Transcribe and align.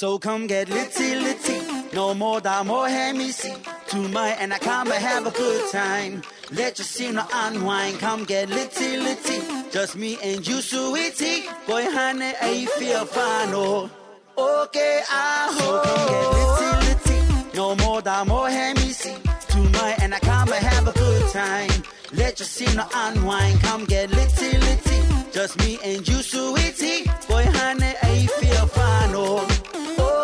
So 0.00 0.16
come 0.16 0.46
get 0.46 0.68
litty 0.68 1.16
litty. 1.16 1.60
No 1.92 2.14
more 2.14 2.40
da 2.40 2.62
more 2.62 2.88
hemi-see. 2.88 3.52
To 3.88 3.96
my 4.10 4.28
and 4.28 4.52
I 4.54 4.58
come 4.58 4.92
and 4.92 5.02
have 5.04 5.26
a 5.26 5.32
good 5.32 5.72
time. 5.72 6.22
Let 6.52 6.78
your 6.78 6.84
sinner 6.86 7.26
unwind. 7.34 7.98
Come 7.98 8.22
get 8.24 8.48
litty 8.48 8.96
litty. 8.96 9.40
Just 9.72 9.96
me 9.96 10.16
and 10.22 10.46
you, 10.46 10.60
sweetie. 10.62 11.46
Boy, 11.66 11.82
honey, 11.90 12.32
I 12.40 12.66
feel 12.78 13.06
fine. 13.06 13.48
Oh, 13.52 13.90
okay, 14.66 15.00
I 15.10 15.10
ah, 15.10 15.46
hope. 15.56 15.84
So 15.84 15.90
come 15.90 16.80
get 16.80 16.88
litty 16.88 17.34
litty. 17.34 17.56
No 17.56 17.74
more 17.74 18.00
da 18.00 18.24
more 18.24 18.48
hemi-see. 18.48 19.16
To 19.48 19.58
my 19.80 19.96
and 20.00 20.14
I 20.14 20.20
come 20.20 20.52
and 20.52 20.64
have 20.64 20.86
a 20.86 20.92
good 20.92 21.30
time. 21.32 21.72
Let 22.12 22.38
your 22.38 22.46
sinner 22.46 22.86
unwind. 22.94 23.60
Come 23.62 23.84
get 23.86 24.12
litty 24.12 24.58
litty. 24.58 25.00
Just 25.32 25.58
me 25.58 25.76
and 25.82 26.06
you, 26.06 26.22
sweetie. 26.22 27.02
Boy, 27.28 27.46
honey, 27.58 27.94
I 28.00 28.26
feel 28.38 28.64
fine. 28.68 29.12
Oh 29.16 29.77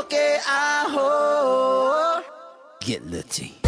que 0.09 0.39
hago. 0.47 2.23
Get 2.81 3.05
Litty. 3.07 3.64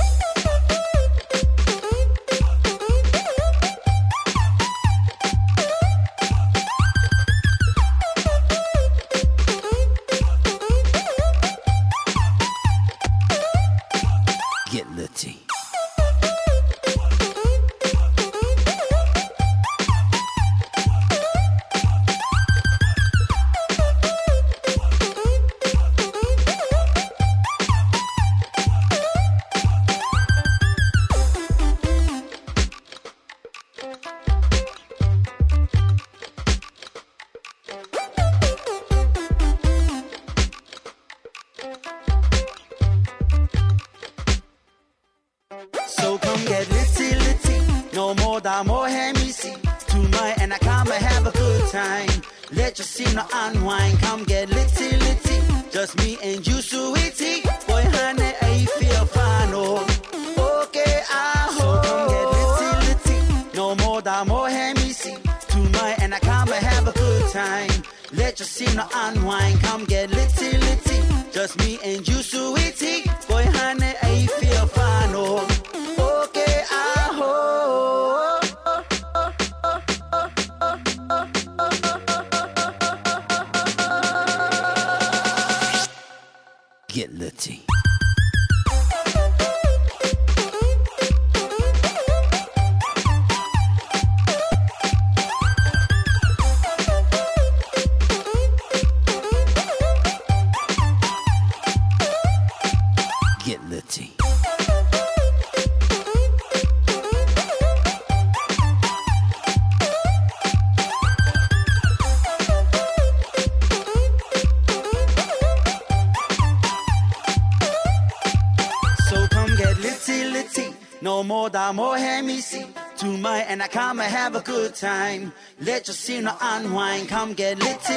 come 127.26 127.34
get 127.34 127.58
lit. 127.58 127.95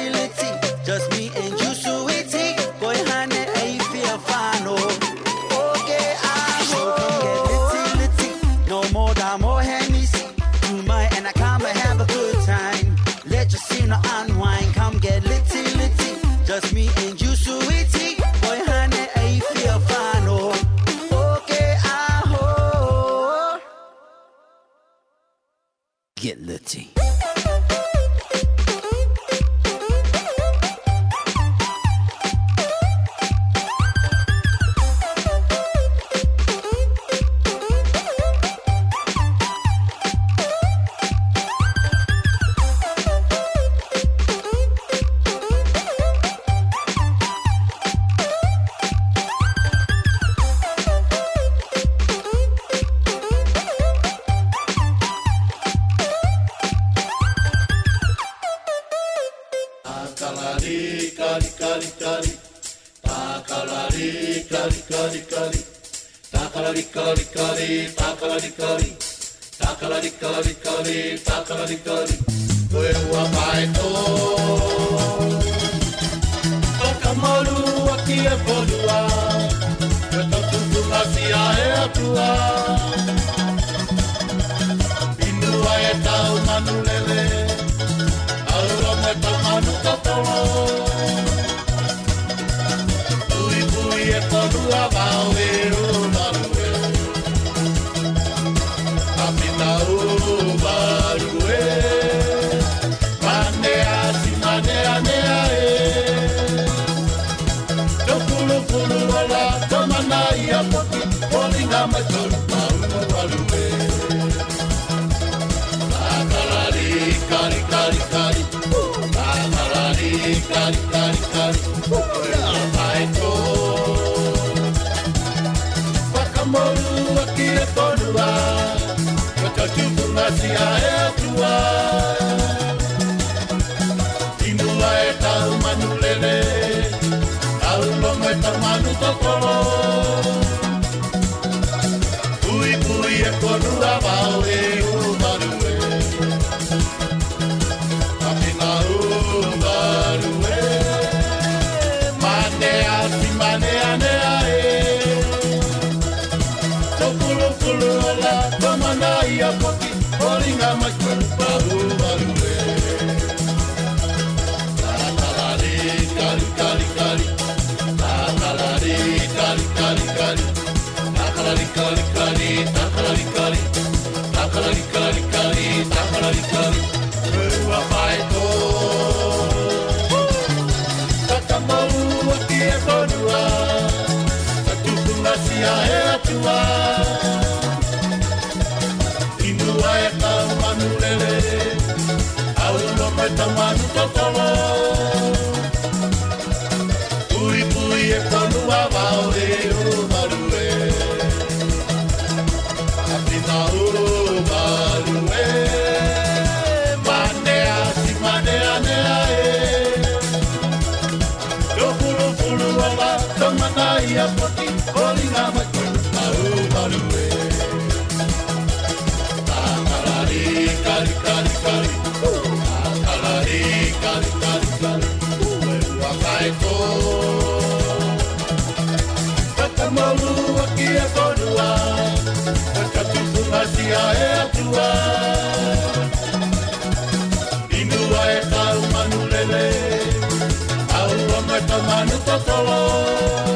solo. 242.44 243.49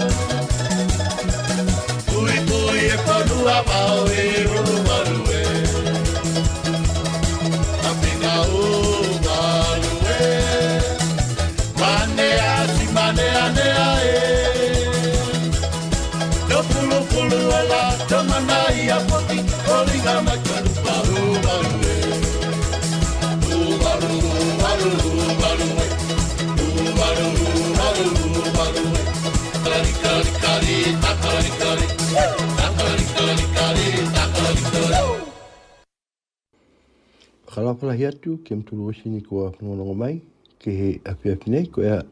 whakapalahi 37.75 38.07
atu, 38.09 38.38
ke 38.45 38.54
mturu 38.54 38.87
osi 38.88 39.21
ko 39.23 39.28
kua 39.28 39.50
whanonongo 39.59 39.95
mai, 39.97 40.23
ke 40.59 40.71
he 40.71 41.00
api 41.04 41.31
api 41.33 41.50
nei, 41.50 41.66
koe 41.69 41.85
a 41.90 42.04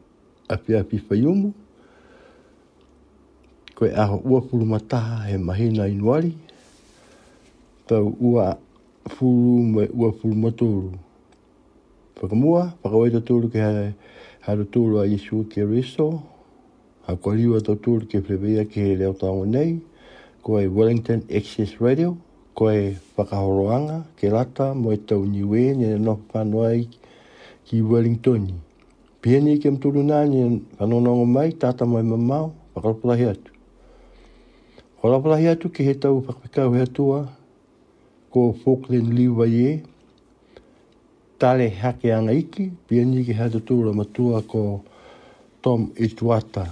api 0.49 0.75
api 0.75 0.97
whaiumu, 0.97 1.53
koe 3.75 3.89
a 3.95 4.07
ua 4.25 4.41
puru 4.41 4.65
mataha 4.65 5.25
he 5.27 5.37
mahina 5.37 5.83
inuari, 5.87 6.35
tau 7.87 8.15
ua 8.21 8.57
furu 9.09 9.63
me 9.63 9.87
ua 9.93 10.11
furu 10.11 10.35
matoru. 10.35 10.93
Whakamua, 12.21 12.73
whakawaita 12.83 13.21
tūru 13.27 13.49
ke 13.51 13.59
hae, 13.59 13.93
haru 14.45 14.63
tūru 14.65 15.01
a 15.01 15.07
Yesu 15.07 15.43
ke 15.49 15.65
riso, 15.67 16.23
a 17.07 17.15
kwa 17.15 17.35
liwa 17.35 17.59
tau 17.59 17.75
ke 17.99 18.21
plebeia 18.23 18.63
ke 18.65 18.79
he 18.79 18.95
leo 18.95 19.11
tāngu 19.13 19.45
nei, 19.47 19.81
koe 20.41 20.67
Wellington 20.67 21.23
Access 21.29 21.81
Radio, 21.81 22.17
koe 22.55 22.75
e 22.87 22.97
whakahoroanga 23.17 24.03
ke 24.19 24.29
rata 24.29 24.73
mo 24.73 24.91
e 24.93 24.97
tau 25.07 25.21
niwe 25.25 25.61
ni 25.77 25.85
e 25.93 25.97
noho 26.05 26.21
whanua 26.33 26.67
i 26.77 26.83
ki 27.65 27.81
Wellington. 27.81 28.43
Pia 29.21 29.39
ni 29.41 29.57
ke 29.59 29.71
mturu 29.73 30.03
nā 30.05 30.21
ni 30.29 30.37
e 30.43 30.49
whanonongo 30.79 31.25
mai 31.25 31.51
tata 31.61 31.83
mo 31.85 31.97
e 31.99 32.03
mamau 32.05 32.45
whakaroporahi 32.75 33.25
atu. 33.31 33.49
Whakaroporahi 35.01 35.47
atu 35.55 35.67
ke 35.73 35.83
he 35.87 35.93
tau 35.93 36.13
whakapikau 36.21 36.73
he 36.75 36.81
atua 36.85 37.19
ko 38.31 38.53
Falkland 38.61 39.13
liwa 39.17 39.47
ye 39.49 39.81
tale 41.39 41.69
hake 41.69 42.13
anga 42.13 42.33
iki 42.33 42.71
pia 42.87 43.05
ni 43.05 43.23
ke 43.25 43.33
hata 43.33 43.59
tūra 43.59 43.93
matua 43.95 44.41
ko 44.43 44.83
Tom 45.63 45.89
Etuata. 45.97 46.69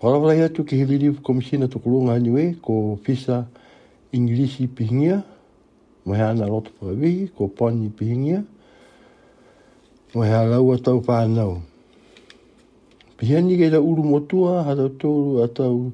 Whakaroporahi 0.00 0.42
atu 0.52 0.60
ke 0.64 0.76
he 0.76 0.84
liriu 0.84 1.14
komisina 1.24 1.68
tukurunga 1.72 2.12
anyue 2.20 2.54
ko 2.62 2.98
Fisa 3.02 3.44
Fisa 3.48 3.62
Inglisi 4.14 4.66
pihingia, 4.70 5.24
mo 6.06 6.14
hea 6.14 6.30
na 6.38 6.46
roto 6.46 6.70
pa 6.80 6.86
vihi, 6.94 7.28
ko 7.34 7.48
poni 7.50 7.90
pihingia, 7.90 8.44
mo 10.14 10.22
hea 10.22 10.44
laua 10.46 10.78
tau 10.78 11.00
pānau. 11.02 11.58
Pihia 13.18 13.40
ni 13.42 13.56
gei 13.58 13.74
uru 13.76 14.04
motua, 14.06 14.62
hata 14.62 14.86
tōru 14.88 15.42
a 15.44 15.48
tau, 15.50 15.90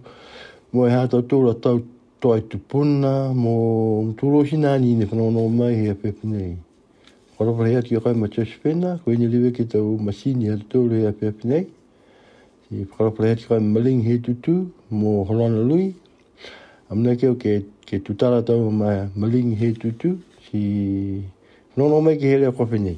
mo 0.72 0.84
hea 0.86 1.00
hata 1.00 1.22
tōru 1.24 1.48
a 1.50 1.54
tau 1.56 1.80
toai 2.20 2.40
tupuna, 2.44 3.32
mo 3.34 4.02
mturo 4.12 4.42
hinani 4.44 4.94
ne 5.00 5.04
whanono 5.08 5.48
mai 5.48 5.72
hea 5.80 5.94
pepinei. 5.96 6.58
Kora 7.38 7.52
pala 7.56 7.68
hea 7.72 7.80
ki 7.82 7.96
akai 7.96 8.14
ma 8.20 8.28
chaspena, 8.28 8.98
koe 9.02 9.16
ni 9.16 9.28
liwe 9.32 9.50
ki 9.56 9.64
tau 9.64 9.96
masini 9.96 10.48
hata 10.52 10.66
tōru 10.68 11.00
hea 11.00 11.12
pepinei. 11.16 11.64
Kora 12.92 13.10
pala 13.16 13.28
hea 13.32 13.36
ki 13.40 13.46
akai 13.48 13.64
maling 13.64 14.04
hea 14.04 14.18
tutu, 14.20 14.68
mo 14.92 15.24
holona 15.24 15.64
lui, 15.64 15.94
Amna 16.90 17.12
ke 17.14 17.28
o 17.30 17.36
okay. 17.38 17.60
ke 17.62 17.79
ke 17.90 17.98
tutara 18.06 18.38
tala 18.46 18.46
tau 18.62 18.70
mai 18.80 18.98
maling 19.20 19.50
he 19.58 19.68
tutu, 19.74 20.10
si 20.46 20.60
nono 21.76 21.96
mai 22.06 22.14
ki 22.20 22.26
hele 22.32 22.46
a 22.48 22.54
kopi 22.58 22.78
nei. 22.86 22.96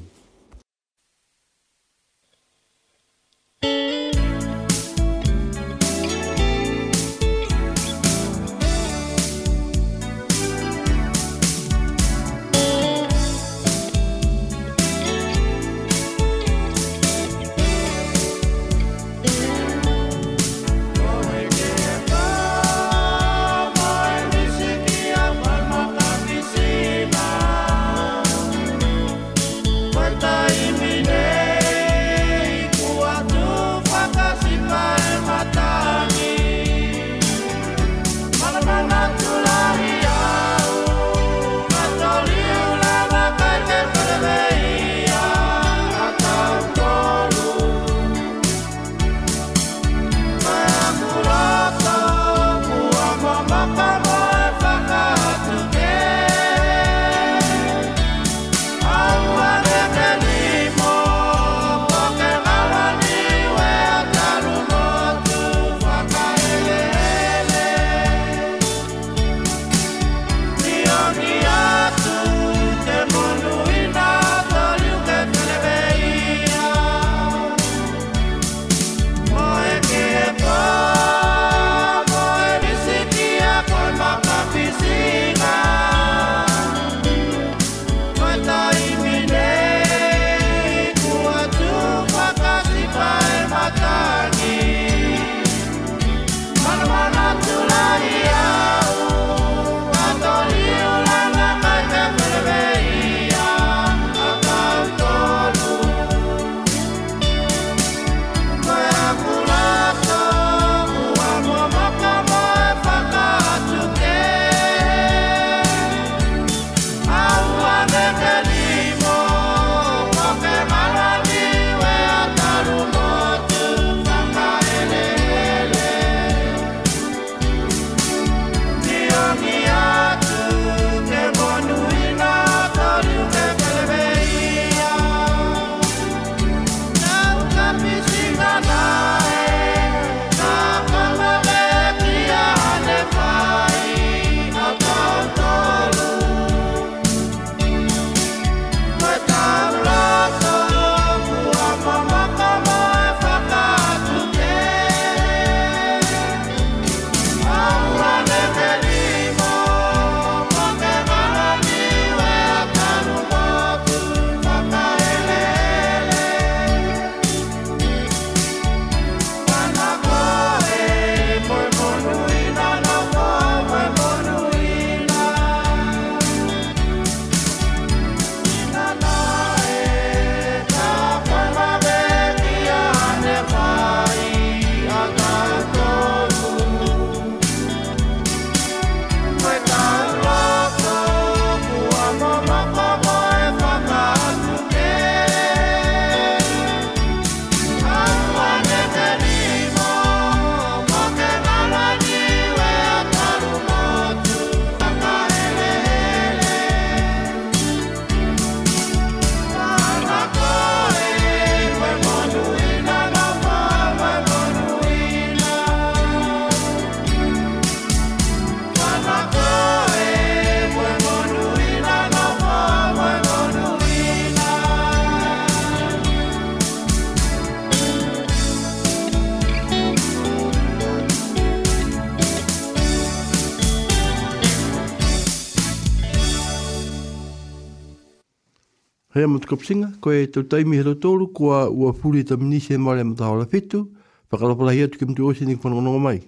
mea 239.27 239.27
mo 239.33 239.39
tuka 239.39 239.55
pisinga, 239.55 239.91
koe 240.01 240.27
tau 240.27 240.43
taimi 240.43 240.77
he 240.77 240.83
rotoru, 240.83 241.29
kua 241.33 241.69
ua 241.69 241.93
puri 241.93 242.23
ta 242.25 242.35
minisi 242.37 242.73
e 242.73 242.77
maare 242.77 243.03
ma 243.03 243.15
tahora 243.15 243.45
fitu, 243.45 243.87
whakarapala 244.31 244.71
hia 244.73 244.87
tuke 244.87 245.05
mtu 245.05 245.27
osi 245.27 245.45
ni 245.45 245.55
kwanakono 245.55 245.99
mai. 245.99 246.21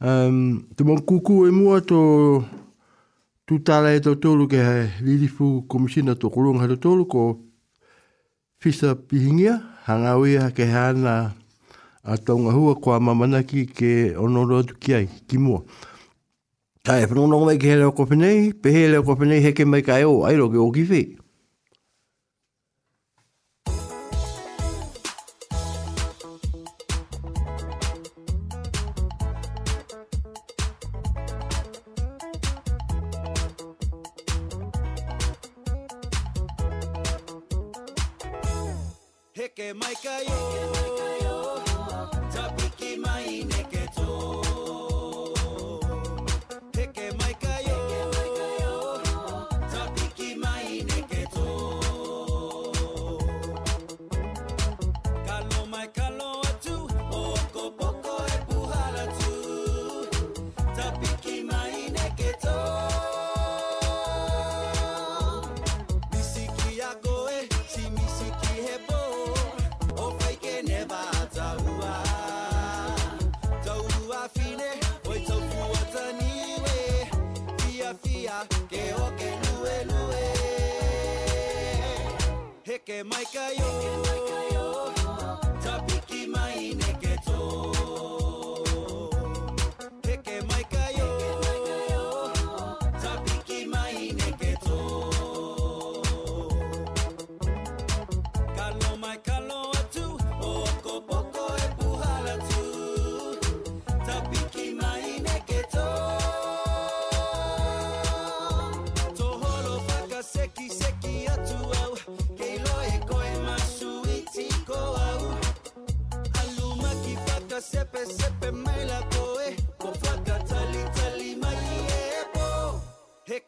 Um, 0.00 0.62
tu 0.76 0.84
mong 0.84 1.00
kuku 1.06 1.46
e 1.46 1.50
mua 1.50 1.80
tō 1.80 1.98
tu 3.48 3.58
tāra 3.58 3.94
e 3.96 4.00
tau 4.00 4.14
tōru 4.14 4.46
ke 4.48 4.60
hei 4.60 4.84
lirifu 5.02 5.64
komisina 5.68 6.14
tō 6.14 6.30
kurunga 6.30 6.68
hei 6.68 6.76
tōru 6.76 7.06
ko 7.10 7.40
Fisa 8.58 8.94
Pihingia, 8.94 9.56
hangawea 9.88 10.44
uia 10.50 10.50
ke 10.54 10.66
hana 10.70 11.34
a 12.04 12.16
taunga 12.18 12.52
hua 12.54 12.74
kua 12.76 13.00
mamanaki 13.00 13.64
ke 13.66 14.14
onoro 14.18 14.58
atu 14.62 14.74
ki 14.78 14.94
ai, 14.94 15.08
ki 15.26 15.38
mua. 15.38 15.62
Tae, 16.82 17.06
whanonongo 17.10 17.46
mai 17.50 17.58
ke 17.58 17.70
hei 17.72 17.78
leo 17.82 17.90
kopenei, 17.92 18.52
pe 18.52 18.70
hei 18.74 18.90
leo 18.92 19.02
kopenei 19.06 19.40
heke 19.44 19.64
mai 19.66 19.82
ka 19.82 19.98
eo, 20.00 20.20
airo 20.26 20.50
ke 20.50 20.58
o 20.62 20.70
kiwhi. 20.74 21.17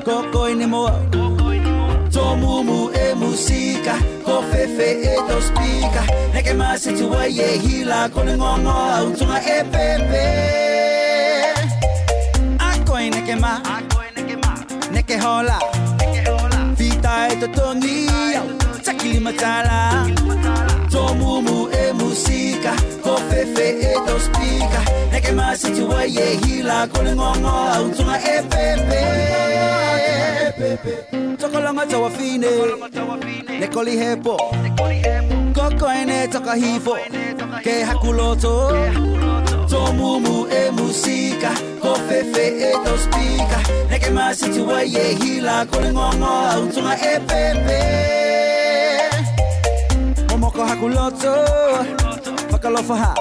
koko 0.06 0.48
inimoa 0.50 0.91
tomumu 2.13 2.89
e 2.94 3.13
musika 3.15 3.94
kofefe 4.26 4.89
e 5.04 5.15
tospika 5.28 6.04
neke 6.34 6.54
ma 6.54 6.78
se 6.78 6.91
masetiwa 6.91 7.24
ye 7.38 7.48
hila 7.63 8.10
kone 8.13 8.34
ngongo 8.38 8.70
autunga 8.98 9.38
e 9.41 9.60
pepe 9.72 10.26
akoi 12.70 13.10
neke 13.13 13.36
ma 13.41 13.54
neke 14.94 15.15
hola 15.24 15.58
vita 16.78 17.13
e 17.32 17.36
to 17.39 17.48
totongi 17.48 17.98
au 18.39 18.48
takili 18.86 19.34
tala, 19.39 19.80
tomumu 20.91 21.70
sika 22.15 22.76
ko 23.04 23.15
fefe 23.30 23.67
e 23.80 23.93
tau 24.06 24.17
spika 24.26 24.82
ne 25.12 25.19
ke 25.26 25.32
masiti 25.39 25.82
wa 25.91 26.02
ye 26.17 26.28
hila 26.43 26.88
ko 26.93 27.02
le 27.06 27.13
ngongo 27.15 27.50
au 27.76 27.86
tunga 27.95 28.17
e 28.36 28.38
pepe 28.52 29.02
Tokolonga 31.41 31.84
tawa 31.89 32.10
fine 32.10 32.47
Ne 33.60 33.67
koli 33.67 33.95
hepo 34.02 34.38
Koko 35.56 35.88
ene 36.00 36.28
toka 36.28 36.54
hifo 36.56 36.93
Ke 37.63 37.82
hakuloto 37.88 38.54
Tō 39.69 39.82
mumu 39.97 40.45
e 40.52 40.69
musika 40.78 41.52
Ko 41.82 41.95
fefe 42.08 42.47
e 42.69 42.71
tau 42.86 42.97
spika 42.97 43.60
Ne 43.89 44.00
ke 44.00 44.10
masiti 44.13 44.60
wa 44.62 44.80
ye 44.82 45.13
hila 45.15 45.65
Ko 45.65 45.80
le 45.80 45.91
ngongo 45.91 46.26
au 46.56 46.67
tunga 46.69 46.93
e 46.95 47.19
pepe 47.19 48.20
Wako 50.62 50.69
hakuloto 50.74 51.36
Wakalofaha 52.54 53.15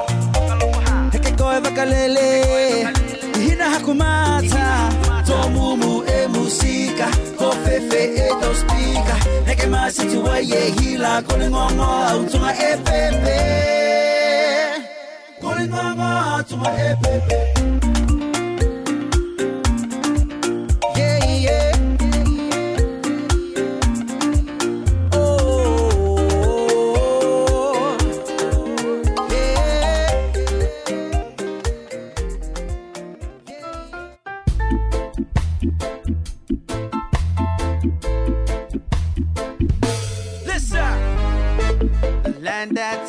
Heke 1.13 1.31
koe 1.39 1.61
wakalele 1.65 2.87
Hina 3.41 3.71
hakumata 3.71 4.89
Tomumu 5.27 6.03
e 6.07 6.27
musika 6.29 7.07
Kofefe 7.39 8.05
e 8.15 8.29
tospika 8.41 9.15
Heke 9.47 9.67
masiti 9.67 10.17
wa 10.17 10.39
ye 10.39 10.71
hila 10.71 11.23
Kone 11.23 11.51
ngongo 11.51 11.83
autunga 11.83 12.53
e 12.71 12.77
pepe 12.77 13.39
Kone 15.41 15.65
ngongo 15.69 16.03
autunga 16.31 16.71
e 16.89 16.95
pepe 17.03 17.90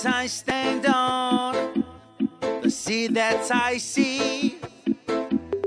I 0.05 0.25
stand 0.27 0.87
on, 0.87 1.83
the 2.63 2.71
sea 2.71 3.05
that 3.07 3.51
I 3.51 3.77
see. 3.77 4.57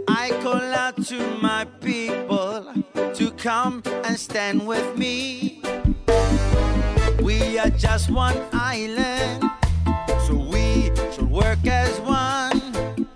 I 0.09 0.31
call 0.43 0.55
out 0.61 1.01
to 1.07 1.21
my 1.41 1.67
people 1.81 2.67
to 2.95 3.31
come 3.37 3.83
and 4.05 4.19
stand 4.19 4.67
with 4.67 4.99
me. 4.99 5.63
We 7.23 7.59
are 7.61 7.71
just 7.71 8.11
one 8.11 8.37
island, 8.53 9.45
so 10.27 10.35
we 10.35 10.91
should 11.13 11.31
work 11.31 11.65
as 11.67 12.01
one. 12.01 13.07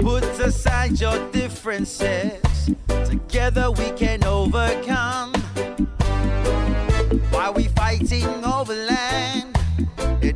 Put 0.00 0.24
aside 0.38 1.00
your 1.00 1.16
differences, 1.32 2.70
together 2.88 3.70
we 3.70 3.90
can 3.92 4.22
overcome. 4.24 5.32
Why 7.30 7.50
we 7.50 7.64
fighting 7.68 8.26
over 8.44 8.74
land? 8.74 8.93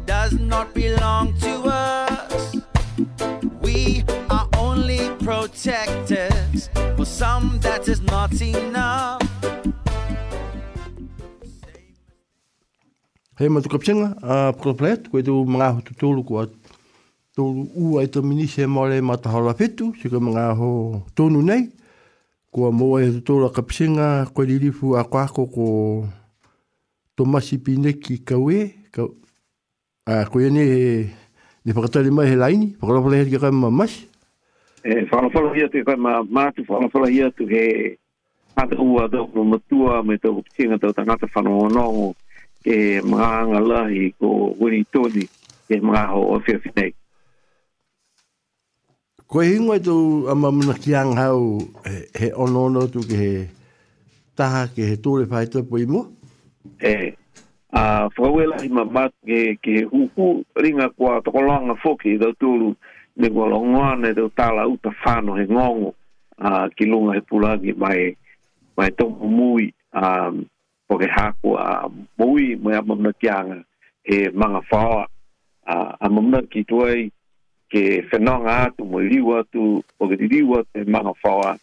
does 0.09 0.33
not 0.53 0.69
belong 0.73 1.27
to 1.47 1.53
us. 1.69 2.39
We 3.67 3.79
are 4.31 4.49
only 4.57 5.01
protectors 5.29 6.71
for 6.97 7.05
some 7.05 7.45
that 7.67 7.83
is 7.93 8.01
not 8.01 8.33
enough. 8.41 9.21
Hei, 13.39 13.49
matu 13.49 13.69
kapchenga, 13.69 14.17
uh, 14.23 14.51
proplet, 14.61 15.09
kwe 15.11 15.23
tu 15.23 15.35
mga 15.49 15.69
hutu 15.69 15.95
tulu 15.95 16.25
kwa 16.25 16.49
tulu 17.37 17.67
ua 17.77 18.03
ito 18.03 18.23
minise 18.23 18.67
mole 18.67 19.01
matahola 19.01 19.55
fitu, 19.55 19.95
sika 20.03 20.21
mga 20.21 20.51
ho 20.53 21.03
tonu 21.15 21.43
nei, 21.43 21.69
kwa 22.51 22.73
mua 22.73 23.05
hutu 23.07 23.21
tulu 23.21 23.47
a 23.47 23.51
kapchenga, 23.51 24.27
kwe 24.35 24.47
lirifu 24.47 24.97
a 24.97 25.05
kwako 25.05 25.47
ko 25.47 26.05
Tomasi 27.17 27.59
Pineki 27.59 28.19
kawe, 28.19 28.75
kawe, 28.91 29.09
a 30.09 30.25
ko 30.25 30.41
ni 30.41 30.65
ni 31.65 31.71
pagata 31.77 32.01
le 32.01 32.09
mai 32.11 32.29
helaini 32.33 32.73
pagala 32.81 33.03
pala 33.05 33.17
hiki 33.21 33.37
kai 33.39 33.53
ma 33.53 33.69
mas 33.71 33.93
e 34.83 35.05
fala 35.05 35.29
fala 35.29 35.53
hia 35.53 35.69
te 35.69 35.83
kai 35.85 35.99
ma 36.01 36.25
ma 36.25 36.49
tu 36.57 36.65
fala 36.65 36.89
tu 37.37 37.45
he 37.53 37.99
hata 38.57 38.75
ua 38.81 39.05
da 39.07 39.21
ko 39.29 39.45
matua 39.45 40.03
me 40.03 40.17
to 40.17 40.41
tinga 40.57 40.79
to 40.81 40.89
ta 40.97 41.05
ngata 41.05 41.27
fala 41.29 41.51
ono 41.53 42.15
e 42.65 43.03
maanga 43.05 43.61
lahi 43.61 44.15
ko 44.19 44.57
wini 44.59 44.85
toni 44.93 45.29
e 45.69 45.75
mga 45.77 46.03
ho 46.17 46.21
o 46.35 46.41
fia 46.41 46.59
finei 46.59 46.93
Ko 49.29 49.45
hei 49.45 49.61
ngoi 49.61 49.81
tu 49.85 50.25
ama 50.27 50.49
muna 50.51 50.73
ki 50.73 50.95
hau 50.97 51.61
he 52.17 52.33
onono 52.33 52.89
tu 52.89 53.05
ke 53.05 53.15
he 53.21 53.33
taha 54.35 54.73
ke 54.73 54.89
he 54.89 54.97
tūle 54.97 55.29
pai 55.29 55.45
tupu 55.53 55.77
imo? 55.85 56.01
a 57.73 58.09
fawela 58.17 58.57
i 58.65 58.69
ma 58.73 58.85
mat 58.85 59.13
ke 59.27 59.57
ke 59.61 59.83
hu 59.91 60.09
hu 60.17 60.43
ringa 60.57 60.89
kwa 60.89 61.21
to 61.23 61.31
kolanga 61.31 61.75
foki 61.75 62.19
da 62.19 62.33
tulu 62.41 62.75
ne 63.17 63.29
kolanga 63.29 63.97
ne 63.97 64.15
do 64.15 64.29
tala 64.29 64.67
uta 64.69 64.91
fano 65.05 65.37
he 65.37 65.45
ngongo 65.45 65.95
a 66.39 66.71
ki 66.71 66.87
lunga 66.87 67.13
he 67.15 67.21
pulagi 67.21 67.77
mai 67.77 68.17
mai 68.77 68.89
to 68.91 69.09
mui 69.11 69.73
a 69.93 70.33
poke 70.89 71.09
haku 71.13 71.57
a 71.61 71.91
mui 72.19 72.57
mai 72.57 72.77
a 72.81 72.83
mamna 72.83 73.13
kianga 73.21 73.61
e 74.05 74.29
manga 74.33 74.63
fawa 74.63 75.05
a 75.67 75.95
a 76.01 76.09
mamna 76.09 76.41
ki 76.51 76.65
tuai 76.65 77.13
ke 77.69 78.01
fenonga 78.09 78.73
tu 78.79 78.85
mo 78.85 78.99
iriu 79.05 79.37
atu 79.39 79.85
o 80.01 80.09
ke 80.09 80.17
diriu 80.17 80.57
atu 80.57 80.69
e 80.73 80.85
manga 80.89 81.13
fawa 81.23 81.59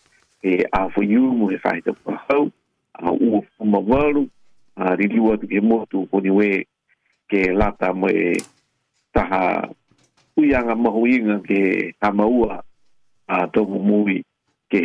e 0.46 0.62
a 0.72 0.86
fuyumu 0.90 1.50
e 1.52 1.58
fai 1.58 1.82
te 1.82 1.92
pahau 1.98 2.52
a 2.94 3.10
ua 3.12 3.42
fuma 3.58 3.80
waru 3.82 4.30
a 4.76 4.96
riliwa 4.96 5.38
tu 5.40 5.46
ke 5.48 5.60
motu 5.64 6.00
o 6.12 6.18
ni 6.20 6.30
we 6.38 6.50
ke 7.32 7.40
lata 7.56 7.96
mo 7.96 8.08
e 8.12 8.36
taha 9.16 9.72
uianga 10.38 10.76
mahu 10.76 11.08
inga 11.08 11.36
ke 11.48 11.92
tamaua 12.00 12.60
a 13.28 13.48
tomu 13.54 13.80
mui 13.88 14.20
ke 14.72 14.84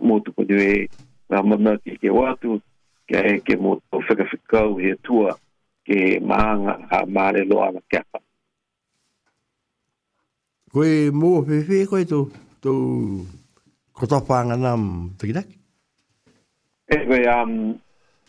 motu 0.00 0.30
o 0.38 0.42
ni 0.46 0.54
we 0.54 0.70
na 1.28 1.42
mana 1.42 1.74
ki 1.82 1.98
ke 2.00 2.08
watu 2.10 2.62
ke 3.10 3.18
e 3.18 3.32
ke 3.46 3.54
motu 3.58 3.82
o 3.92 3.96
whikawhikau 3.98 4.70
he 4.82 4.90
tua 5.02 5.34
ke 5.86 6.22
maanga 6.28 6.72
a 6.94 6.98
maare 7.06 7.42
loa 7.50 7.70
na 7.74 7.80
kiapa. 7.90 8.18
Koe 10.72 11.10
mō 11.10 11.28
whewhe 11.50 11.82
koe 11.90 12.04
tō 12.62 12.70
kotopanga 13.96 14.54
nam 14.56 15.12
tukitaki? 15.18 15.56
Ewe, 16.92 17.18
um, 17.28 17.52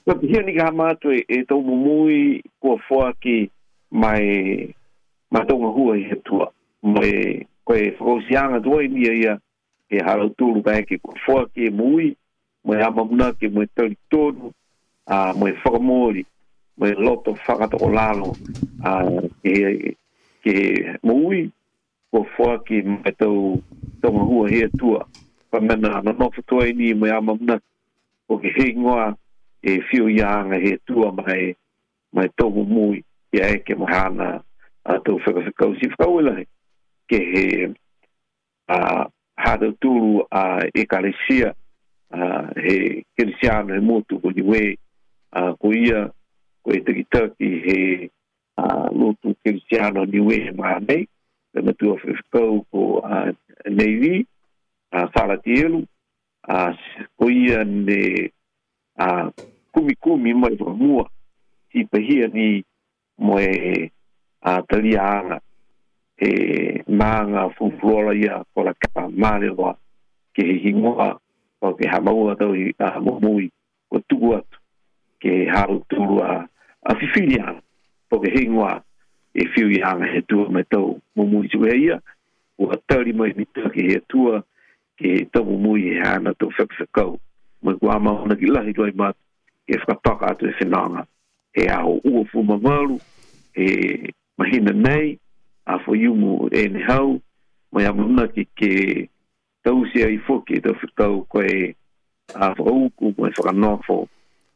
Nā 0.07 0.13
te 0.19 0.27
hiani 0.27 0.51
ka 0.57 0.65
hama 0.67 0.87
e, 1.15 1.21
e 1.35 1.43
tau 1.47 1.61
mumui 1.63 2.43
kua 2.59 2.75
whoa 2.89 3.13
ki 3.21 3.49
mai 3.89 4.75
mātonga 5.31 5.69
hua 5.77 5.93
i 5.99 6.03
he 6.09 6.17
tua. 6.27 6.47
Mai 6.81 7.11
koe 7.67 7.77
whakausianga 7.97 8.59
tua 8.65 8.83
i 8.83 8.89
nia 8.95 9.13
ia 9.19 9.35
e 9.95 10.01
harau 10.05 10.33
tūru 10.35 10.63
kai 10.65 10.83
ki 10.89 10.97
kua 11.03 11.15
whoa 11.25 11.45
ki 11.53 11.69
e 11.69 11.71
mui, 11.77 12.09
mai 12.67 12.81
amamuna 12.87 13.29
ki 13.39 13.47
mai 13.55 13.65
tari 13.75 13.95
tōnu, 14.11 14.51
uh, 15.13 15.31
whakamori, 15.39 16.25
mai 16.77 16.91
loto 17.05 17.31
whakatako 17.47 17.89
lalo 17.95 18.33
uh, 18.83 19.23
ke, 19.39 19.95
ke 20.43 20.53
mui 21.01 21.45
kua 22.11 22.25
whoa 22.35 22.57
ki 22.67 22.83
mai 22.91 23.15
tau 23.23 23.39
tonga 24.03 24.19
hua 24.31 24.51
he 24.51 24.67
tua. 24.77 25.07
Pamena 25.49 25.95
anonofa 26.03 26.43
tua 26.47 26.67
i 26.67 26.73
nia 26.73 26.95
mai 26.95 27.15
amamuna 27.15 27.61
o 28.27 28.37
ke 28.43 28.51
hei 28.59 28.75
ngoa 28.75 29.13
e 29.65 29.79
fio 29.83 30.09
yanga 30.09 30.55
he 30.59 30.77
tua 30.85 31.11
mai 31.13 31.55
mai 32.13 32.27
tohu 32.37 32.65
mui 32.65 32.99
e 33.31 33.59
ke 33.65 33.75
mahana 33.79 34.43
a 34.85 34.93
to 35.05 35.15
tau 35.17 35.17
whakawhikau 35.25 35.71
si 35.79 35.87
whakawelahe 35.89 36.43
ke 37.09 37.17
he 37.31 37.45
a 38.67 39.57
do 39.59 39.69
tu 39.81 39.93
a 40.31 40.43
e 40.67 40.83
ekaresia 40.83 41.55
a 42.11 42.19
he 42.63 42.75
kirisiana 43.17 43.73
he 43.79 43.79
motu 43.79 44.19
ko 44.19 44.29
niwe 44.35 44.75
a 45.31 45.55
ko 45.61 45.71
ia 45.71 46.11
ko 46.63 46.67
e 46.75 46.79
tiki 46.85 47.03
tāki 47.13 47.49
he 47.65 47.79
a 48.57 48.65
lotu 48.91 49.29
kirisiana 49.45 50.03
niwe 50.05 50.35
he 50.45 50.51
ma 50.59 50.79
nei 50.87 51.07
te 51.55 51.63
matu 51.65 51.85
a 51.95 51.95
whakawhikau 51.95 52.53
ko 52.71 52.81
a 52.99 53.31
neivi 53.77 54.27
a 54.97 55.07
whalati 55.13 55.53
elu 55.65 55.83
a 56.43 56.75
ko 57.17 57.29
ia 57.31 57.63
ne 57.63 58.01
a 58.97 59.31
kumi 59.71 59.93
kumi 60.01 60.31
mo 60.39 60.47
e 60.47 60.57
mua 60.81 61.03
ti 61.71 61.79
pe 61.89 61.97
ni 62.35 62.47
mo 63.25 63.35
e 63.49 63.91
a 64.41 64.53
taliana 64.69 65.37
e 66.29 66.83
manga 66.99 67.43
fu 67.55 67.65
flora 67.79 68.11
ia 68.23 68.33
ko 68.53 68.59
la 68.67 68.73
ka 68.81 69.01
mare 69.21 69.49
wa 69.59 69.71
ke 70.33 70.43
hi 70.61 70.71
mo 70.81 70.91
o 71.65 71.69
ke 71.77 71.83
ha 71.91 71.97
mau 72.07 72.21
ato 72.31 72.47
i 72.63 72.73
a 72.87 72.99
mo 73.05 73.13
mui 73.23 73.45
ko 73.89 73.97
tu 74.09 74.17
atu 74.37 74.57
ke 75.21 75.31
ha 75.51 75.61
ru 75.69 75.77
tu 75.91 76.01
a 76.29 76.45
a 76.83 76.91
fi 76.99 77.05
fi 77.13 77.23
ana 77.47 77.61
po 78.09 78.15
ke 78.23 78.29
hi 78.35 78.43
mo 78.55 78.63
e 79.39 79.47
fiu 79.53 79.67
i 79.73 79.79
ana 79.89 80.05
he 80.11 80.19
tu 80.29 80.37
me 80.53 80.61
tau 80.71 80.87
mo 81.15 81.23
tu 81.51 81.59
e 81.65 81.73
ia 81.85 81.97
o 82.61 82.69
a 82.69 82.77
tali 82.87 83.11
mai 83.19 83.31
mita 83.37 83.63
ke 83.73 83.81
he 83.89 83.97
tu 84.09 84.19
a 84.35 84.43
ke 84.99 85.09
tau 85.33 85.41
mo 85.49 85.55
mui 85.65 85.79
e 85.97 85.97
ana 86.11 86.31
tau 86.39 86.49
fek 86.57 86.69
mai 87.63 87.75
kua 87.79 87.99
mauna 88.03 88.35
ki 88.39 88.45
lahi 88.51 88.73
tuai 88.75 88.91
mat, 88.99 89.15
e 89.71 89.77
whakapaka 89.79 90.25
atu 90.31 90.45
e 90.49 90.53
whenanga. 90.59 91.03
E 91.53 91.63
aho 91.77 91.99
ua 92.09 92.23
fuma 92.31 92.57
maru, 92.65 92.97
e 93.65 94.13
mahina 94.37 94.71
nei, 94.85 95.07
a 95.71 95.75
whaiumu 95.85 96.33
e 96.59 96.67
ne 96.73 96.81
hau, 96.89 97.07
mai 97.71 97.85
amuna 97.85 98.27
ki 98.33 98.43
ke 98.59 98.71
tausia 99.63 100.09
i 100.15 100.19
fwke, 100.27 100.59
tau 100.63 100.75
whikau 100.81 101.13
koe 101.33 101.51
a 102.35 102.47
whauku, 102.59 103.13
mai 103.19 103.31
whakanofo, 103.37 103.99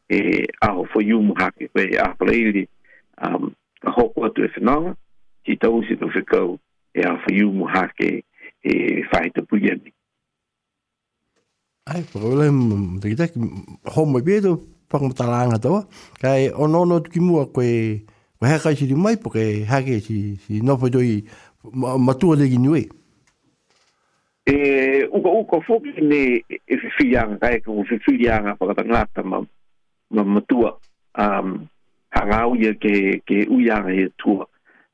e 0.08 0.46
aho 0.68 0.84
whaiumu 0.94 1.34
hake, 1.40 1.68
koe 1.74 1.88
a 1.96 2.06
pleiri, 2.18 2.66
um, 3.24 3.52
ka 3.82 3.90
hoko 3.98 4.26
atu 4.28 4.44
e 4.44 4.52
whenanga, 4.56 4.92
ki 5.44 5.56
tausia 5.56 5.96
tau 6.00 6.12
whikau, 6.14 6.58
e 6.94 7.00
a 7.08 7.14
whaiumu 7.24 7.64
hake, 7.74 8.12
e 8.64 8.74
whaita 9.12 9.42
puyani. 9.42 9.92
Ai, 11.90 12.02
pako 12.04 12.28
wala, 12.30 12.52
mtaki 12.52 13.16
taki, 13.16 13.40
homo 13.94 14.18
i 14.18 14.20
e 14.20 14.24
bieto, 14.24 14.56
pako 14.88 15.08
mtalaanga 15.08 15.58
tawa. 15.58 15.86
Kai, 16.20 16.50
onono 16.54 17.00
tuki 17.00 17.20
mua 17.20 17.46
koe, 17.46 18.00
koe 18.38 18.48
hakai 18.48 18.76
siri 18.76 18.94
mai, 18.94 19.14
ha 19.16 19.66
hake 19.72 20.00
si, 20.00 20.36
si 20.36 20.60
foi 20.80 20.90
doi 20.90 21.24
matua 22.06 22.36
de 22.36 22.48
ginue 22.48 22.84
E, 24.46 25.04
uka 25.12 25.28
uka 25.30 25.60
fuki 25.60 25.90
ne 26.00 26.42
e 26.72 26.76
fifianga, 26.76 27.36
kai 27.40 27.54
e 27.56 27.60
kongu 27.60 27.84
fifianga 27.84 28.54
pakatangata 28.54 29.22
ma, 29.24 29.38
ma 30.10 30.22
matua. 30.24 30.76
Um, 31.18 31.68
hanga 32.10 32.40
ye 32.60 32.74
ke, 32.74 33.20
ke 33.26 33.44
uianga 33.48 33.92
e 33.92 34.08
tua. 34.18 34.46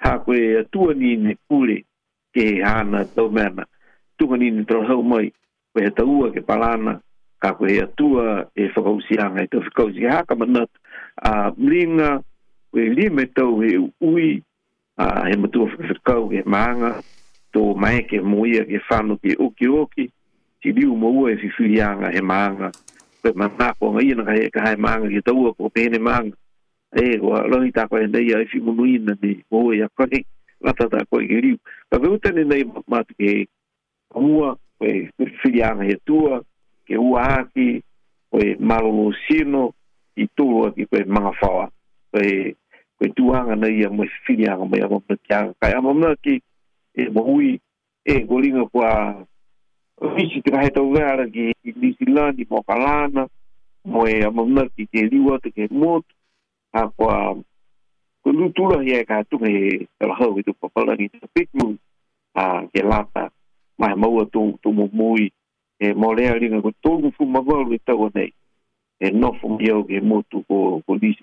Ha 0.05 0.18
koe 0.18 0.62
tua 0.70 0.95
ni 0.95 1.16
ne 1.16 1.34
pure 1.49 1.84
ke 2.34 2.62
ana 2.66 3.05
tau 3.05 3.28
mena. 3.30 3.66
Tunga 4.18 4.36
ni 4.36 4.51
ne 4.51 4.62
trohau 4.64 5.03
mai 5.03 5.30
koe 5.74 5.82
he 5.84 5.90
taua 5.90 6.30
ke 6.32 6.40
palana, 6.40 7.00
ka 7.42 7.50
koe 7.58 7.68
he 7.68 7.82
atua 7.82 8.46
e 8.54 8.68
whakausianga 8.70 9.42
e 9.42 9.46
tawhikausi 9.50 9.98
ke 10.00 10.10
haka 10.10 10.34
manat, 10.36 10.70
a 11.20 11.50
mlinga, 11.52 12.22
koe 12.72 12.84
li 12.96 13.06
e 13.22 13.26
tau 13.36 13.60
he 13.60 13.74
ui, 14.00 14.42
a 14.96 15.26
he 15.28 15.36
matua 15.36 15.66
whakau 15.74 16.30
ke 16.30 16.44
maanga, 16.46 17.00
tō 17.52 17.74
mai 17.76 18.02
ke 18.06 18.22
moia 18.22 18.62
ke 18.64 18.78
whanu 18.88 19.18
ke 19.18 19.34
oki 19.38 19.66
oki, 19.66 20.06
ti 20.62 20.72
liu 20.72 20.94
maua 20.96 21.30
e 21.34 21.42
whiwhirianga 21.42 22.12
he 22.14 22.20
maanga, 22.22 22.70
koe 23.22 23.32
manako 23.34 23.92
ngai 23.98 24.14
na 24.16 24.24
kai 24.30 24.50
ka 24.54 24.60
hai 24.62 24.76
maanga 24.78 25.08
ke 25.10 25.20
taua 25.26 25.54
ko 25.58 25.68
pene 25.74 25.98
maanga, 25.98 26.36
e 26.94 27.18
wa 27.20 27.42
lohi 27.50 27.72
tā 27.74 27.88
koe 27.90 28.06
nei 28.06 28.30
a 28.34 28.38
ifi 28.46 28.60
munuina 28.62 29.18
ni 29.22 29.40
moua 29.50 29.74
ya 29.76 29.88
kwa 29.90 30.06
ke, 30.06 30.22
ngata 30.62 31.04
koe 31.10 31.26
ke 31.26 31.40
liu. 31.42 31.58
Ka 31.90 31.98
veutane 31.98 32.44
nei 32.46 32.62
mātuke 32.64 33.26
he, 33.30 33.46
Hua, 34.14 34.54
koe 34.85 35.28
filianga 35.43 35.85
he 35.89 35.97
tua, 36.05 36.41
ke 36.87 36.99
ua 37.11 37.22
aki, 37.41 37.68
koe 38.32 38.49
malolo 38.68 39.11
sino, 39.26 39.62
i 40.22 40.26
tūlo 40.37 40.68
aki 40.68 40.87
koe 40.91 41.05
mga 41.16 41.32
whawa. 41.41 41.66
Koe, 42.14 42.32
koe 42.99 43.09
tuanga 43.16 43.55
nei 43.59 43.85
a 43.87 43.91
mwe 43.91 44.07
filianga 44.26 44.64
mai 44.70 44.82
ama 44.85 44.99
mna 45.01 45.16
kianga. 45.26 45.53
Kai 45.61 45.72
ama 45.78 45.95
mna 45.95 46.11
ki, 46.22 46.35
e 46.95 47.03
mahui, 47.14 47.51
e 48.05 48.14
golinga 48.28 48.64
kua 48.72 48.91
visi 50.16 50.41
tika 50.45 50.61
he 50.62 50.70
tau 50.74 50.91
gara 50.95 51.26
ki 51.30 51.47
i 51.64 51.70
Nisilani, 51.80 52.47
mo 52.51 52.62
Kalana, 52.68 53.24
mo 53.85 54.01
e 54.12 54.16
ama 54.26 54.43
mna 54.45 54.62
ki 54.74 54.82
ke 54.93 55.01
liwa 55.11 55.39
te 55.43 55.51
ke 55.55 55.64
motu, 55.70 56.12
a 56.74 56.82
kua 56.97 57.35
ko 58.24 58.28
lutura 58.39 58.82
hi 58.82 58.93
e 59.01 59.05
ka 59.09 59.16
tunga 59.30 59.49
e 59.51 59.87
tala 59.99 60.14
hau 60.20 60.35
i 60.41 60.45
tu 60.45 60.53
papalangi 60.61 61.07
te 61.12 61.26
pitu 61.35 61.66
a 62.35 62.45
ke 62.72 62.80
lata 62.91 63.30
ma 63.78 63.94
ma 63.96 64.08
wa 64.08 64.24
tu 64.26 64.58
tu 64.62 64.72
mo 64.72 65.14
e 65.78 65.92
mo 65.94 66.12
le 66.14 66.28
ari 66.28 66.46
nga 66.48 66.70
to 66.82 66.98
mo 67.00 67.10
fu 67.16 67.24
ma 67.26 67.40
wa 67.40 67.64
le 67.68 67.78
ta 67.78 67.92
e 69.00 69.10
no 69.10 69.32
fu 69.34 69.48
mi 69.58 69.70
o 69.70 69.82
ge 69.84 70.00
mo 70.00 70.22
tu 70.30 70.44
ko 70.48 70.80
ko 70.86 70.96
di 70.98 71.16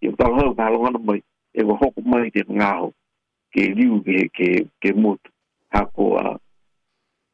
e 0.00 0.12
ta 0.16 0.28
ha 0.28 0.52
ta 0.54 0.68
lo 0.70 0.78
ngana 0.80 0.98
mai 0.98 1.22
e 1.52 1.62
wa 1.62 1.76
hoku 1.80 2.02
mai 2.04 2.30
te 2.30 2.44
nga 2.48 2.80
ho 2.80 2.92
ke 3.50 3.72
liu 3.74 4.02
ge 4.04 4.28
ke 4.28 4.66
ke 4.80 4.92
mo 4.92 5.16
tu 5.16 5.30
ha 5.72 5.86
ko 5.88 6.18
a 6.18 6.36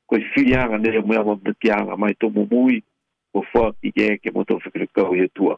ko 0.07 0.17
si 0.35 0.47
ya 0.53 0.69
nga 0.71 0.79
nei 0.79 1.01
mo 1.03 1.13
ya 1.15 1.25
mo 1.27 1.35
te 1.37 1.51
ya 1.67 1.83
nga 1.83 1.97
mai 1.97 2.15
to 2.15 2.31
mo 2.31 2.47
mo 2.51 2.71
i 2.71 2.79
ko 3.33 3.43
fa 3.53 3.73
i 3.83 3.91
ge 3.91 4.19
ke 4.23 4.29
e 4.31 4.45
to 4.47 4.59
fu 4.63 4.71
kre 4.71 4.87
ka 4.87 5.03
o 5.09 5.15
ye 5.15 5.27
tu 5.35 5.51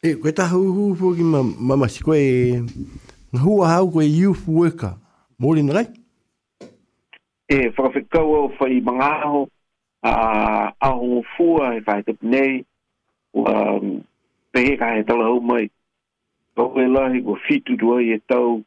E, 0.00 0.14
koe 0.16 0.32
taha 0.32 0.56
uhu 0.56 0.96
uhu 0.96 1.12
ki 1.12 1.20
mamasi, 1.60 2.00
koe 2.00 2.16
ngahua 3.36 3.68
hau 3.68 3.90
koe 3.92 4.04
youth 4.08 4.48
worker, 4.48 4.96
mōrina 5.36 5.76
Right? 5.76 5.99
e 7.52 7.56
whakawhikaua 7.70 8.38
o 8.38 8.48
whai 8.60 8.80
mangaho, 8.80 9.48
a 10.04 10.72
aho 10.80 11.18
o 11.18 11.22
fua 11.36 11.76
e 11.76 11.80
whai 11.86 12.02
tupu 12.04 12.26
nei, 12.26 12.64
o 13.34 13.44
pehe 14.52 14.76
ka 14.76 14.94
he 14.94 15.02
tala 15.02 15.24
haumai, 15.24 15.68
kau 16.54 16.72
e 16.78 16.86
lahi 16.86 17.20
o 17.26 17.34
fitu 17.36 17.76
tua 17.76 18.00
i 18.02 18.14
e 18.14 18.18
tau, 18.28 18.62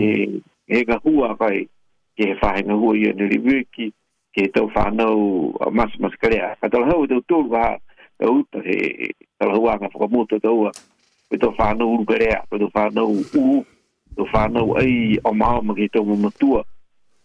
e 0.00 0.40
he 0.66 0.84
hua 1.04 1.36
kai, 1.36 1.68
ke 2.16 2.24
he 2.32 2.38
whahe 2.40 2.64
ngā 2.64 2.78
hua 2.80 2.96
i 2.96 3.04
e 3.10 3.12
niriwiki, 3.20 3.92
ke 4.32 4.40
he 4.46 4.48
tau 4.48 4.66
whanau 4.74 5.52
a 5.60 5.68
masu 5.70 6.00
masu 6.00 6.16
karea, 6.16 6.56
ka 6.60 6.68
tala 6.72 6.86
hau 6.88 7.04
e 7.04 7.08
tau 7.12 7.20
tōru 7.28 7.52
ha, 7.52 7.76
ka 8.18 8.32
uta 8.32 8.64
he 8.64 9.12
tala 9.38 9.60
hua 9.60 9.76
ngā 9.76 9.92
whakamoto 9.92 10.40
tau 10.40 10.70
a, 10.72 10.72
pe 11.28 11.36
tau 11.36 11.52
whanau 11.60 11.98
uru 11.98 12.08
karea, 12.08 12.46
pe 12.48 12.56
tau 12.58 12.72
whanau 12.72 13.12
uu, 13.36 13.60
tau 14.16 14.28
whanau 14.32 14.78
ai 14.80 15.20
o 15.20 15.32
maama 15.36 15.74
ke 15.76 15.84
tau 15.92 16.04
mamatua, 16.08 16.64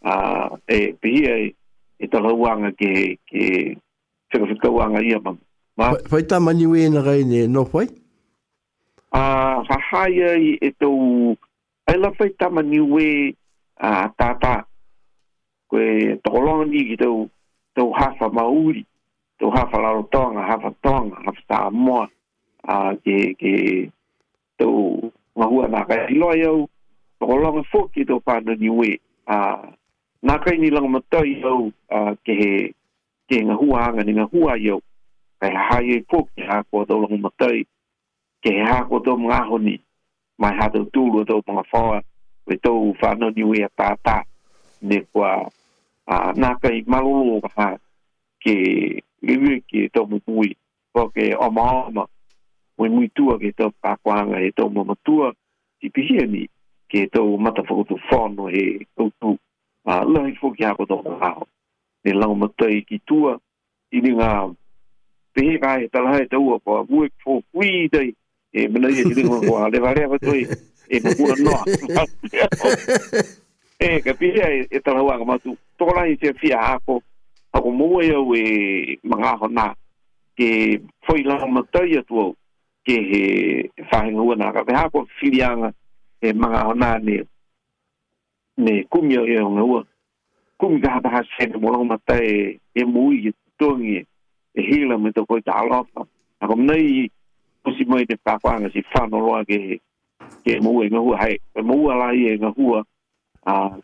uh, 0.03 0.55
e 0.67 0.93
pia 0.93 1.37
e, 1.37 1.55
e 1.99 2.07
tala 2.07 2.33
uanga 2.33 2.71
ke, 2.73 3.17
ke 3.25 3.77
whikawhika 4.31 4.69
uanga 4.69 5.01
ia 5.01 5.17
mamu. 5.19 5.41
Ma? 5.77 5.93
Whai 6.09 6.23
tā 6.25 6.39
mani 6.41 6.65
ue 6.65 6.87
na 6.89 7.01
rei 7.05 7.23
ne, 7.25 7.45
no 7.47 7.63
whai? 7.73 7.87
Uh, 9.13 9.63
hahai 9.69 10.15
ai 10.35 10.45
e 10.61 10.71
tau, 10.75 11.35
ai 11.87 11.97
la 12.01 12.11
whai 12.17 12.29
tā 12.33 12.49
mani 12.51 12.79
ue 12.81 13.33
tātā, 14.19 14.55
koe 15.69 16.17
tokolonga 16.25 16.65
ni 16.71 16.81
ki 16.91 16.97
tau, 17.01 17.27
tau 17.77 17.93
hafa 17.95 18.27
mauri, 18.33 18.83
tau 19.41 19.51
hafa 19.53 19.77
laro 19.83 20.03
tonga, 20.13 20.43
hafa 20.49 20.73
tonga, 20.83 21.21
hafa 21.27 21.43
tā 21.49 21.61
moa, 21.73 22.07
uh, 22.67 22.91
ke, 23.05 23.19
ke 23.39 23.53
tau 24.57 25.11
ngahua 25.37 25.69
nā 25.69 25.85
kai 25.87 26.01
hiloa 26.09 26.35
iau, 26.41 26.65
tokolonga 27.21 27.61
fōki 27.71 28.05
tau 28.09 28.17
pāna 28.25 28.57
ni 28.59 28.69
ue, 28.73 28.95
nā 30.21 30.37
kai 30.43 30.57
ni 30.57 30.69
langa 30.69 30.89
matau 30.95 31.25
i 31.25 31.35
ke 32.25 32.33
he 32.41 32.51
ke 33.29 33.41
ngā 33.45 33.57
hua 33.61 33.81
anga 33.89 34.03
ni 34.07 34.13
ngā 34.17 34.25
hua 34.31 34.55
i 34.65 34.69
au 34.73 34.79
kai 35.41 35.51
ha 35.55 35.65
hae 35.69 35.97
e 35.99 36.05
pō 36.09 36.21
ke 36.33 36.45
hako 36.49 36.81
a 36.81 36.85
tau 36.89 37.01
langa 37.03 37.17
matau 37.25 37.59
ke 38.43 38.53
he 38.55 38.63
hako 38.71 38.95
a 38.97 39.03
tau 39.05 39.17
mga 39.17 39.39
honi 39.49 39.75
mai 40.39 40.53
ha 40.57 40.69
tau 40.73 40.85
tūru 40.93 41.21
a 41.23 41.29
tau 41.29 41.41
mga 41.47 41.63
whaua 41.73 42.01
we 42.47 42.57
tau 42.57 42.93
whanau 43.01 43.29
ni 43.35 43.43
ue 43.45 43.63
a 43.67 43.69
tātā 43.79 44.15
ne 44.81 44.97
kua 45.13 45.45
nā 46.41 46.51
kai 46.61 46.81
malolo 46.87 47.39
ha 47.57 47.67
ke 48.43 48.55
iwe 49.33 49.59
ke 49.69 49.87
tau 49.93 50.05
mukui 50.09 50.55
pō 50.93 51.09
ke 51.13 51.33
oma 51.37 51.69
oma 51.87 52.05
we 52.77 52.89
mui 52.89 53.07
tua 53.13 53.37
ke 53.39 53.53
tau 53.57 53.69
pākwanga 53.83 54.41
he 54.41 54.49
tau 54.51 54.69
mamatua 54.69 55.33
ti 55.79 55.89
pihia 55.93 56.25
ni 56.25 56.47
ke 56.89 57.05
tau 57.13 57.37
matafakotu 57.37 57.99
whanau 58.09 58.47
he 58.49 58.85
tau 58.97 59.11
tūku 59.21 59.37
a 59.87 60.03
la 60.03 60.27
i 60.29 60.33
fo 60.35 60.51
ki 60.51 60.63
hako 60.67 60.83
tō 60.89 60.97
kāho. 61.19 61.45
Ne 62.05 62.13
lau 62.13 62.35
matai 62.35 62.81
ki 62.87 62.99
tua, 63.07 63.37
i 63.95 64.01
ni 64.03 64.11
ngā 64.17 64.31
pēkā 65.37 65.71
e 65.85 65.89
talahai 65.93 66.27
tau 66.31 66.53
a 66.55 66.57
pō, 66.61 66.79
mu 66.89 67.05
e 67.05 67.11
kō 67.25 67.37
kui 67.53 67.69
i 67.85 67.89
tai, 67.93 68.09
e 68.53 68.67
mena 68.71 68.91
i 68.91 69.05
ni 69.15 69.23
ngā 69.27 69.39
kua 69.47 69.69
lewa 69.73 69.93
rea 69.95 70.09
patoi, 70.11 70.41
e 70.91 71.01
mu 71.03 71.13
kua 71.21 71.35
noa. 71.47 71.67
E 73.85 73.99
ka 74.01 74.09
pēkā 74.17 74.45
e 74.73 74.79
talahua 74.81 75.19
ka 75.21 75.25
matu, 75.29 75.51
tō 75.77 75.85
lai 75.93 76.15
te 76.17 76.31
fia 76.41 76.57
hako, 76.57 76.95
hako 77.53 77.69
mua 77.77 77.99
i 78.01 78.07
au 78.15 78.31
e 78.33 78.45
mga 79.05 79.33
ho 79.37 79.49
nā, 79.53 79.67
ke 80.33 80.47
fōi 81.05 81.21
lau 81.29 81.45
matai 81.53 81.99
atu 81.99 82.17
au, 82.23 82.31
ke 82.87 82.95
he 83.11 83.21
whahenga 83.91 84.23
ua 84.25 84.39
nā, 84.41 84.47
ka 84.55 84.63
pēkā 84.65 84.81
kua 84.95 85.05
filianga 85.19 85.69
e 86.25 86.33
mga 86.33 86.63
ho 86.65 86.73
nā 86.73 86.89
nea 87.05 87.27
ne 88.63 88.73
kumi 88.89 89.15
o 89.17 89.25
eo 89.33 89.47
nga 89.53 89.63
ua. 89.71 89.81
Kumi 90.57 90.77
ka 90.81 90.89
hapaha 90.93 91.21
sene 91.37 91.55
mo 91.61 91.67
rama 91.73 91.95
tae 92.09 92.31
e 92.73 92.81
mui 92.93 93.15
e 93.29 93.33
tuangi 93.59 93.97
e 94.55 94.59
hila 94.67 94.95
me 94.97 95.09
to 95.15 95.21
koi 95.29 95.41
ta 95.45 95.53
alofa. 95.61 96.01
Ako 96.43 96.53
mnei 96.57 97.11
kusi 97.63 97.83
mai 97.89 98.05
te 98.09 98.15
pakoanga 98.25 98.69
si 98.73 98.81
whano 98.93 99.17
roa 99.25 99.41
ke 99.47 99.55
he. 99.65 99.75
Ke 100.43 100.51
e 100.57 100.61
mua 100.65 100.81
e 100.85 100.89
ngahua 100.89 101.15
hai. 101.21 101.35
E 101.37 101.59
mua 101.61 101.95
la 102.01 102.09
i 102.13 102.23
e 102.33 102.37
ngahua 102.41 102.79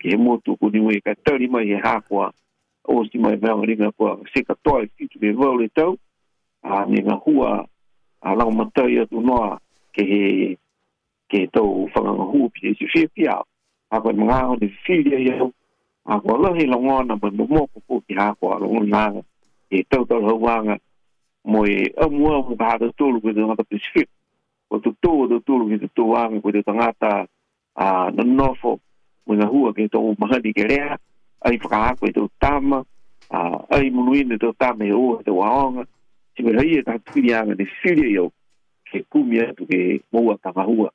ke 0.01 0.05
he 0.11 0.17
motu 0.17 0.57
kuni 0.59 0.79
mui 0.85 0.97
ka 1.05 1.11
tauri 1.25 1.47
mai 1.47 1.69
e 1.69 1.77
hakoa. 1.85 2.31
O 2.89 3.05
si 3.09 3.17
mai 3.17 3.37
mea 3.41 3.55
o 3.55 3.61
ringa 3.63 3.91
kua 3.97 4.19
se 4.33 4.43
ka 4.43 4.55
toa 4.63 4.83
e 4.83 4.89
fitu 4.97 5.17
me 5.21 5.29
vau 5.31 5.57
le 5.59 5.67
tau. 5.69 5.97
A 6.63 6.85
ne 6.89 6.99
ngahua 7.05 7.49
a 8.21 8.29
lau 8.39 8.49
matau 8.51 8.89
i 8.89 8.99
atu 8.99 9.21
noa 9.21 9.59
ke 9.93 10.01
he 10.11 10.23
ke 11.31 11.45
tau 11.53 11.85
whanganga 11.93 12.25
hua 12.33 12.49
pia 12.49 12.69
i 12.73 12.73
e 12.73 12.75
si 12.81 12.85
fia 12.91 13.05
fia 13.15 13.33
ako 13.93 14.09
ni 14.11 14.25
mga 14.25 14.37
ako 14.49 14.53
ni 14.57 14.67
filia 14.85 15.19
yao, 15.29 15.47
ako 16.09 16.25
alohi 16.35 16.65
lang 16.65 16.85
o 16.89 16.97
na 17.05 17.13
mga 17.13 17.29
mga 17.45 17.69
kuku 17.77 17.95
ki 18.09 18.13
ako 18.17 18.43
alohi 18.57 18.89
na 18.89 19.01
ako, 19.09 19.21
e 19.69 19.77
tau 19.89 20.03
tau 20.09 20.21
hawa 20.27 20.55
nga, 20.65 20.75
mo 21.51 21.59
e 21.69 21.75
amu 22.03 22.25
amu 22.33 22.53
ka 22.57 22.65
hata 22.73 22.89
tulu 22.97 23.21
kwa 23.21 23.33
tanga 23.37 23.59
ta 23.61 23.69
Pacific, 23.69 24.07
o 24.73 24.79
tu 24.81 24.91
tu 25.01 25.11
o 25.13 25.23
tu 25.29 25.37
tulu 25.45 25.63
kwa 25.69 25.87
tu 25.95 26.03
wang 26.11 26.41
kwa 26.41 26.63
tanga 26.67 26.89
ta 27.01 27.11
na 28.17 28.23
nofo, 28.25 28.79
mo 29.29 29.31
na 29.37 29.45
hua 29.45 29.73
kwa 29.73 29.85
tanga 29.93 30.09
mahani 30.19 30.53
ke 30.57 30.63
rea, 30.69 30.97
ai 31.45 31.57
paka 31.61 31.77
ako 31.93 32.05
e 32.09 32.11
tau 32.17 32.27
tama, 32.41 32.77
ai 33.69 33.89
muluine 33.93 34.37
tau 34.41 34.53
tama 34.57 34.85
e 34.89 34.93
ua 34.93 35.21
te 35.25 35.29
waonga, 35.31 35.85
si 36.33 36.41
me 36.41 36.49
rei 36.51 36.77
e 36.81 36.81
ta 36.81 36.97
tuli 36.97 37.29
anga 37.33 37.53
ni 37.55 37.65
filia 37.77 38.09
yao, 38.09 38.31
ke 38.89 39.05
kumia 39.09 39.53
tu 39.53 39.65
ke 39.69 40.01
mua 40.11 40.33
ta 40.41 40.49
mahua, 40.55 40.89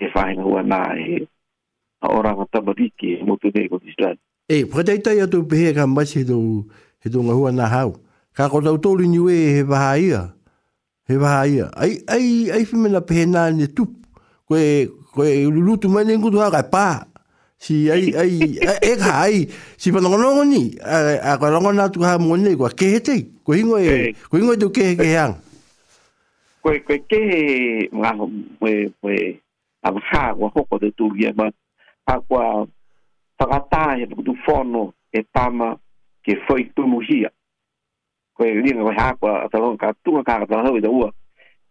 ke 0.00 0.08
whahinga 0.14 0.40
hua 0.42 0.62
nā 0.64 0.80
e, 0.96 1.28
a 2.02 2.08
oranga 2.08 2.44
tamariki 2.52 3.06
e 3.20 3.24
motu 3.26 3.48
nei 3.54 3.68
ko 3.68 3.78
tisrani. 3.78 4.18
E, 4.48 4.64
ya 5.18 5.24
atu 5.24 5.44
pehe 5.44 5.72
ka 5.74 5.86
mbasi 5.86 6.18
he 6.18 6.24
he 7.00 7.10
tu 7.10 7.18
ngahua 7.24 7.52
na 7.52 7.66
hau. 7.66 7.94
Ka 8.32 8.48
ko 8.48 8.60
tau 8.60 8.76
tōri 8.76 9.06
niwe 9.08 9.32
he 9.56 9.62
waha 9.62 9.98
ia. 9.98 10.32
He 11.08 11.16
waha 11.16 11.46
ia. 11.48 11.70
Ai, 11.76 12.00
ai, 12.08 12.50
ai 12.50 12.64
whimena 12.64 13.00
pehe 13.00 13.26
nā 13.26 13.52
ne 13.56 13.66
tu. 13.66 13.86
ko 14.48 14.56
e, 14.56 14.88
koe 15.14 15.44
lulutu 15.46 15.88
mai 15.88 16.02
nengu 16.04 16.30
tu 16.30 16.38
haka 16.38 16.58
e 16.60 16.68
pā. 16.72 17.04
Si 17.58 17.90
ai, 17.90 18.10
ai, 18.16 18.56
e 18.82 18.96
ka 18.96 19.20
ai, 19.20 19.46
si 19.76 19.92
panongonongo 19.92 20.44
ni, 20.48 20.78
a, 20.80 20.96
a 21.36 21.38
kwa 21.38 21.60
tu 21.92 22.00
ha 22.00 22.16
kaha 22.16 22.18
mwone, 22.18 22.56
kwa 22.56 22.70
kehe 22.70 23.00
tei, 23.00 23.26
ko 23.44 23.52
hingo 23.52 23.78
e, 23.78 24.14
kwa 24.30 24.38
hingo 24.38 24.52
e 24.52 24.56
tu 24.56 24.70
kehe 24.72 24.96
kehe 24.96 25.18
ang. 25.18 25.34
Koe, 26.62 26.80
koe 26.80 26.98
kehe, 27.10 27.88
mga, 27.92 28.12
koe, 28.58 28.88
koe, 29.02 29.18
a 29.82 29.92
waha, 29.92 30.32
wa 30.40 30.48
hoko 30.48 30.78
de 30.80 30.88
tūri 30.96 31.28
e 31.28 31.32
mātu, 31.36 31.56
a 32.06 32.20
kwa 32.20 32.66
whakata 33.38 33.96
he 33.98 34.06
putu 34.06 34.34
whono 34.48 34.92
e 35.12 35.22
tama 35.34 35.76
ke 36.24 36.32
whoi 36.48 36.64
tumu 36.74 37.00
hia. 37.00 37.30
Ko 38.36 38.44
e 38.44 38.72
koe 38.72 38.94
hakoa 38.94 39.44
a 39.44 39.48
talon 39.48 39.76
ka 39.76 39.92
tunga 40.04 40.22
kaka 40.24 40.46
tala 40.46 40.62
hau 40.62 40.76
i 40.76 40.80
ua. 40.88 41.12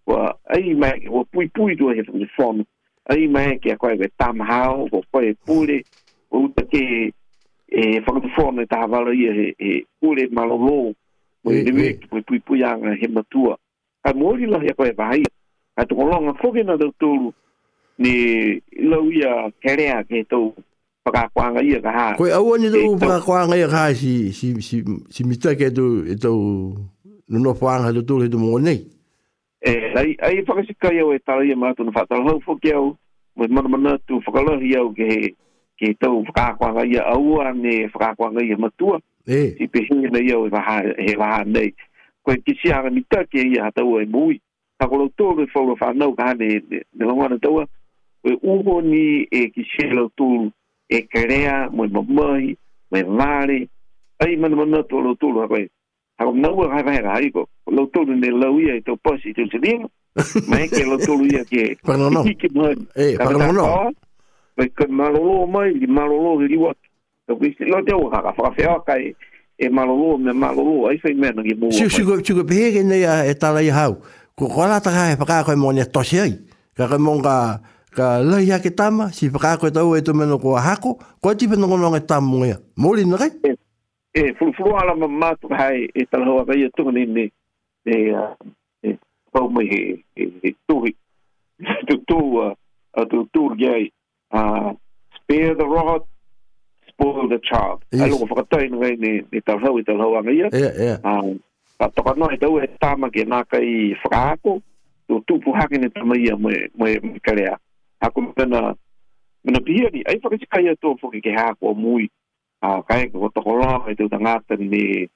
Ko 0.06 0.34
ai 0.54 0.74
mai 0.74 1.00
ke 1.00 1.10
kua 1.10 1.24
pui 1.32 1.48
pui 1.48 1.76
tua 1.76 1.94
he 1.96 2.04
putu 2.04 2.26
whono. 2.38 2.64
Ai 3.10 3.28
mai 3.28 3.60
ke 3.60 3.72
a 3.74 3.78
koe 3.78 3.98
koe 3.98 4.10
tama 4.18 4.46
hao, 4.46 4.88
ko 4.90 5.04
koe 5.12 5.30
e 5.30 5.34
pule, 5.46 5.84
ko 6.30 6.38
uta 6.40 6.64
ke 6.72 6.84
e 7.72 8.00
whakatu 8.06 8.30
whono 8.38 8.62
e 8.62 8.66
taha 8.66 8.88
wala 8.88 9.12
ia 9.14 9.32
he 9.34 9.48
e 9.70 9.86
pule 10.02 10.28
malo 10.32 10.56
lō. 10.58 10.94
Ko 11.46 11.50
e 11.54 11.64
lewe 11.64 11.94
ke 12.00 12.06
koe 12.10 12.22
pui 12.28 12.40
pui 12.40 12.64
anga 12.64 12.94
he 13.00 13.08
matua. 13.08 13.56
Ka 14.04 14.14
mori 14.14 14.46
lahi 14.46 14.70
a 14.74 14.74
koe 14.74 14.92
vahaia. 14.94 15.30
Ka 15.76 15.84
tukolonga 15.86 16.34
fokena 16.42 16.78
tau 16.78 16.92
tōru. 17.02 17.34
ni 18.00 18.14
lâu 18.72 19.06
giờ 19.22 19.28
ya 19.30 19.50
kerea 19.62 20.04
ke 20.04 20.24
tu 20.30 20.54
paka 21.04 21.30
kwanga 21.34 21.62
ia 21.62 21.80
ka 21.84 21.92
ha 21.92 22.16
ko 22.18 22.24
au 22.26 22.58
ni 22.58 22.70
tu 22.72 22.98
quang 23.26 23.50
cái 23.52 23.60
gì 23.60 23.68
ha 23.72 23.94
si 23.94 24.32
si 24.32 24.62
si 24.62 24.82
si 25.10 25.24
mita 25.24 25.54
ke 25.56 25.70
tu 25.70 26.06
eto 26.08 26.30
no 27.28 27.40
no 27.40 27.54
fanga 27.54 27.92
tu 27.94 28.02
tu 28.08 28.28
tu 28.32 28.38
mo 28.38 28.60
nei 28.60 28.80
e 29.68 29.72
ai 29.96 30.16
ai 30.20 30.44
paka 30.48 30.62
si 30.68 30.74
kai 30.80 30.94
yêu 30.96 31.18
ta 31.26 31.34
ia 31.44 31.56
ma 31.56 31.74
tu 31.74 31.84
no 31.84 31.92
fa 31.92 32.06
tal 32.10 32.24
ho 32.24 32.40
fo 32.40 32.56
ke 32.56 32.72
o 32.74 32.96
mo 33.36 33.46
mo 33.62 33.78
mo 33.78 33.98
tu 34.08 34.22
faka 34.26 34.42
lo 34.42 34.62
ia 34.62 34.80
o 34.82 34.94
ke 34.96 35.36
ke 35.78 35.94
tu 36.00 36.24
paka 36.34 36.56
kwanga 36.56 36.86
ia 36.86 37.04
au 37.04 37.42
ani 37.42 37.90
paka 37.92 38.16
kwanga 38.16 38.40
ia 38.44 38.56
matua 38.58 39.00
e 39.28 39.56
i 39.60 39.68
pe 39.68 39.80
hi 39.84 40.08
nei 40.08 40.24
yêu 40.26 40.48
va 40.50 40.62
ha 40.64 40.76
he 41.04 41.16
va 41.20 41.28
ha 41.36 41.44
này 41.44 41.76
ko 42.24 42.32
kia 42.46 42.56
si 42.64 42.70
mít 42.72 42.94
mita 42.94 43.24
cái 43.32 43.44
gì 43.44 43.60
ta 43.76 43.84
o 43.84 44.00
e 44.00 44.06
mui 44.06 44.40
ta 44.78 44.88
có 44.88 44.98
lo 44.98 45.08
tu 45.18 45.36
fo 45.54 45.60
lo 45.68 45.76
fa 45.76 45.94
no 45.94 46.14
ka 46.16 46.34
ne 46.34 46.48
ne 46.96 47.04
lo 47.06 47.16
ngana 47.16 47.38
tu 47.42 47.60
e 48.24 48.38
uho 48.44 48.82
ni 48.82 49.24
e 49.32 49.50
ki 49.54 49.64
shelo 49.76 50.10
tūru 50.20 50.50
e 50.92 51.02
kerea, 51.08 51.70
mo 51.72 51.86
e 51.86 51.90
mamai, 51.90 52.58
mo 52.92 52.98
e 52.98 53.04
vare, 53.04 53.60
ai 54.20 54.36
mana 54.38 54.58
tolo 54.58 54.84
tō 54.88 55.04
lo 55.06 55.14
tūru 55.16 55.42
hakoe. 55.46 55.70
Hako 56.20 56.34
mnaua 56.36 56.72
hai 56.74 56.84
vahe 56.84 57.02
ra 57.02 57.14
haiko, 57.16 57.46
lo 57.72 57.86
tūru 57.94 58.16
ne 58.20 58.32
lau 58.32 58.60
ia 58.60 58.76
i 58.76 58.84
tō 58.84 58.98
pasi 59.02 59.32
tū 59.34 59.46
sirima, 59.52 59.88
ma 60.50 60.60
e 60.60 60.68
ke 60.68 60.84
lo 60.84 60.98
tūru 61.00 61.30
ia 61.32 61.46
ke 61.48 61.70
hiki 62.28 62.54
mwani. 62.56 62.88
E, 62.96 63.14
pangamono. 63.18 63.94
Ma 64.58 64.66
e 64.66 64.70
kai 64.76 64.88
malolo 64.92 65.46
mai, 65.48 65.72
li 65.80 65.88
malolo 65.88 66.36
hiri 66.42 66.58
waki. 66.58 66.90
Tau 67.30 67.38
kisi, 67.40 67.70
lo 67.72 67.82
te 67.86 67.94
au 67.96 68.10
haka, 68.12 68.34
whakawhiawa 68.38 68.84
kai 68.84 69.16
e 69.60 69.70
malolo 69.70 70.18
me 70.18 70.34
malolo, 70.34 70.88
ai 70.92 71.00
fai 71.00 71.14
mea 71.14 71.32
nangi 71.32 71.56
mua. 71.56 71.72
Siu, 71.72 71.90
siu, 71.90 72.06
siu, 72.06 72.24
siu, 72.26 72.44
pehege 72.44 72.84
nei 72.84 73.06
e 73.08 73.34
tala 73.40 73.62
i 73.64 73.70
hau. 73.72 74.02
Ko 74.36 74.48
kua 74.52 74.68
rata 74.74 74.92
kai, 74.92 75.16
pakaa 75.20 75.44
koe 75.48 75.56
mwane 75.56 75.86
tosiai. 75.88 76.36
Kaka 76.76 77.00
mwane 77.00 77.60
ka 77.96 78.22
lai 78.22 78.50
ake 78.56 78.70
tama, 78.80 79.06
si 79.18 79.26
whaka 79.34 79.58
koe 79.62 79.72
tau 79.76 79.90
e 79.98 80.02
tumeno 80.06 80.36
kua 80.44 80.60
hako, 80.68 80.92
koe 81.24 81.34
tipe 81.40 81.56
nongo 81.58 81.78
nonga 81.78 82.00
tamu 82.10 82.36
ngea. 82.46 82.58
Mori 82.82 83.04
nore? 83.10 83.28
E, 83.50 83.58
e, 84.14 84.22
e 84.22 84.34
fulfuru 84.38 84.74
ala 84.80 84.94
ma 85.02 85.08
mātu 85.22 85.48
hai 85.60 85.80
e 85.94 86.02
tala 86.10 86.26
hoa 86.30 86.44
kai 86.48 86.64
atunga 86.70 86.92
ni 86.96 87.04
me 87.16 87.24
pau 89.32 89.48
mai 89.56 89.70
e 90.22 90.50
tuhi. 90.70 90.92
Tu 91.88 91.96
tu, 92.08 92.20
tu 93.12 93.20
tu 93.34 93.42
giai, 93.60 93.92
spare 95.16 95.52
the 95.60 95.68
rod, 95.76 96.04
spoil 96.88 97.28
the 97.28 97.36
child. 97.50 97.84
Ai 97.92 98.08
loko 98.10 98.26
whakatai 98.32 98.72
nore 98.72 98.92
ni 98.96 99.12
e 99.38 99.42
tala 99.42 99.60
hoa 99.68 99.80
e 99.82 99.84
tala 99.84 100.04
hoa 100.08 100.24
kai 100.24 100.38
atunga. 100.48 101.20
Ka 101.80 101.88
toka 101.96 102.14
noa 102.18 102.34
e 102.38 102.38
tau 102.42 102.58
e 102.64 102.68
tama 102.82 103.10
ke 103.14 103.26
nā 103.32 103.44
kai 103.52 103.92
whaka 104.06 104.24
tu 105.10 105.20
tu 105.28 105.40
puhake 105.44 105.76
ni 105.82 105.90
tamaia 105.90 106.36
mai 106.78 106.96
kareaka 107.26 107.58
hako 108.02 108.34
mena 108.38 108.76
mena 109.44 109.60
pia 109.60 109.90
ni 109.90 110.02
ai 110.04 110.20
faka 110.20 110.38
sikai 110.40 110.68
ato 110.70 110.96
foki 110.96 111.22
ke 111.22 111.32
hako 111.36 111.70
o 111.70 111.74
mui 111.74 112.10
a 112.62 112.82
kai 112.88 113.08
ko 113.12 113.30
to 113.30 113.42
kola 113.42 113.80
ai 113.88 113.96
te 113.96 114.08
tangata 114.10 114.56
ni 114.56 115.10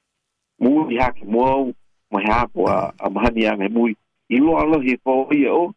mui 0.61 0.97
hako 0.99 1.25
mo 1.25 1.45
ma 2.11 2.19
hako 2.25 2.67
a 2.67 2.77
a 2.99 3.09
mahani 3.09 3.47
ange 3.47 3.67
mui 3.69 3.95
i 4.29 4.37
lo 4.37 4.57
alo 4.59 4.79
he 4.79 4.97
po 4.97 5.27
i 5.31 5.45
o 5.47 5.71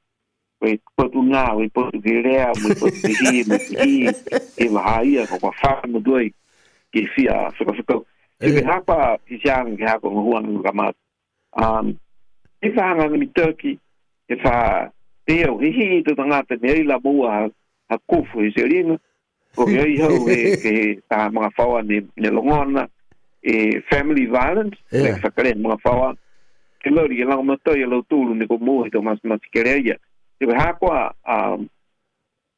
we 0.60 0.78
po 0.96 1.08
tu 1.08 1.22
na 1.22 1.52
we 1.56 1.68
po 1.68 1.90
tu 1.90 1.98
gele 2.02 2.36
a 2.42 2.50
we 2.60 2.74
po 2.80 2.86
tu 2.96 3.08
hi 3.22 3.42
me 3.48 3.56
hi 3.58 4.10
e 4.58 4.64
ma 4.72 4.80
hai 4.82 5.18
a 5.22 5.26
ko 5.26 5.38
fa 5.60 5.72
mo 5.90 6.00
doi 6.00 6.32
ke 6.92 7.00
fia 7.14 7.50
foka 7.58 7.72
foka 7.82 7.94
e 8.44 8.50
me 8.54 8.62
hako 8.64 8.94
i 9.30 9.36
jang 9.44 9.76
ke 9.78 9.84
hako 9.86 10.10
mo 10.10 10.20
huan 10.26 10.46
ngama 10.58 10.90
um 11.62 11.94
e 12.60 12.68
fa 12.76 12.94
ngani 12.98 13.26
turkey 13.36 13.78
e 14.28 14.34
fa 14.42 14.54
Eo, 15.26 15.56
i 15.60 15.70
hi 15.74 15.86
i 15.98 16.02
te 16.06 16.14
tangata 16.14 16.54
me 16.62 16.68
ei 16.70 16.84
la 16.86 17.00
mua 17.02 17.48
a 17.92 17.96
kufu 18.06 18.42
i 18.46 18.52
serina, 18.56 18.94
o 19.56 19.64
i 19.72 19.80
ei 19.84 19.96
hau 20.02 20.22
e 20.36 20.54
ke 20.62 20.74
ta 21.10 21.20
mga 21.34 21.48
fawa 21.56 21.78
ne 22.16 22.28
longona, 22.36 22.82
e 23.52 23.82
family 23.90 24.26
violence, 24.36 24.76
e 24.96 25.16
whakare 25.22 25.52
mga 25.64 25.78
fawa, 25.84 26.08
ke 26.80 26.88
lori 26.96 27.16
e 27.22 27.26
lau 27.30 27.40
matoi 27.42 27.80
e 27.82 27.86
lau 27.92 28.00
ni 28.28 28.34
ne 28.38 28.46
ko 28.50 28.56
mua 28.66 28.86
i 28.86 28.90
tō 28.94 29.00
mas 29.06 29.18
mas 29.30 29.42
kereia. 29.54 29.96
Ewe 30.42 30.54
hakoa 30.60 31.02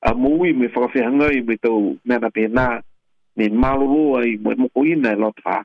a 0.07 0.11
mui 0.23 0.53
me 0.53 0.67
whakawhihangai 0.75 1.39
me 1.49 1.55
tau 1.65 1.81
mena 2.09 2.29
pēnā, 2.37 2.67
me 3.37 3.45
maloroa 3.63 4.27
i 4.33 4.37
mwe 4.43 4.55
mokoina 4.63 5.11
e 5.17 5.17
lotwha, 5.23 5.57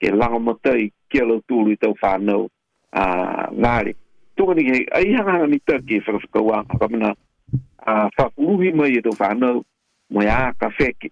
ke 0.00 0.08
lau 0.20 0.40
matoi 0.46 0.84
ke 1.12 1.20
lau 1.28 1.38
tūru 1.48 1.70
i 1.76 1.76
tau 1.82 1.92
whānau 2.00 2.48
a 3.02 3.52
ngāre 3.62 3.94
tunga 4.38 4.54
ni 4.54 4.64
hei, 4.70 4.86
ai 4.94 5.12
hanga 5.12 5.32
hanga 5.32 5.46
ni 5.50 5.58
tāke 5.58 5.96
e 5.98 6.00
whakawhakaua, 6.10 6.58
haka 6.72 6.88
mana 6.88 7.14
whakuruhi 8.18 8.70
mai 8.76 8.94
e 8.94 9.02
tō 9.02 9.10
whānau, 9.18 9.64
mai 10.14 10.28
a 10.30 10.52
ka 10.60 10.70
whēke, 10.78 11.10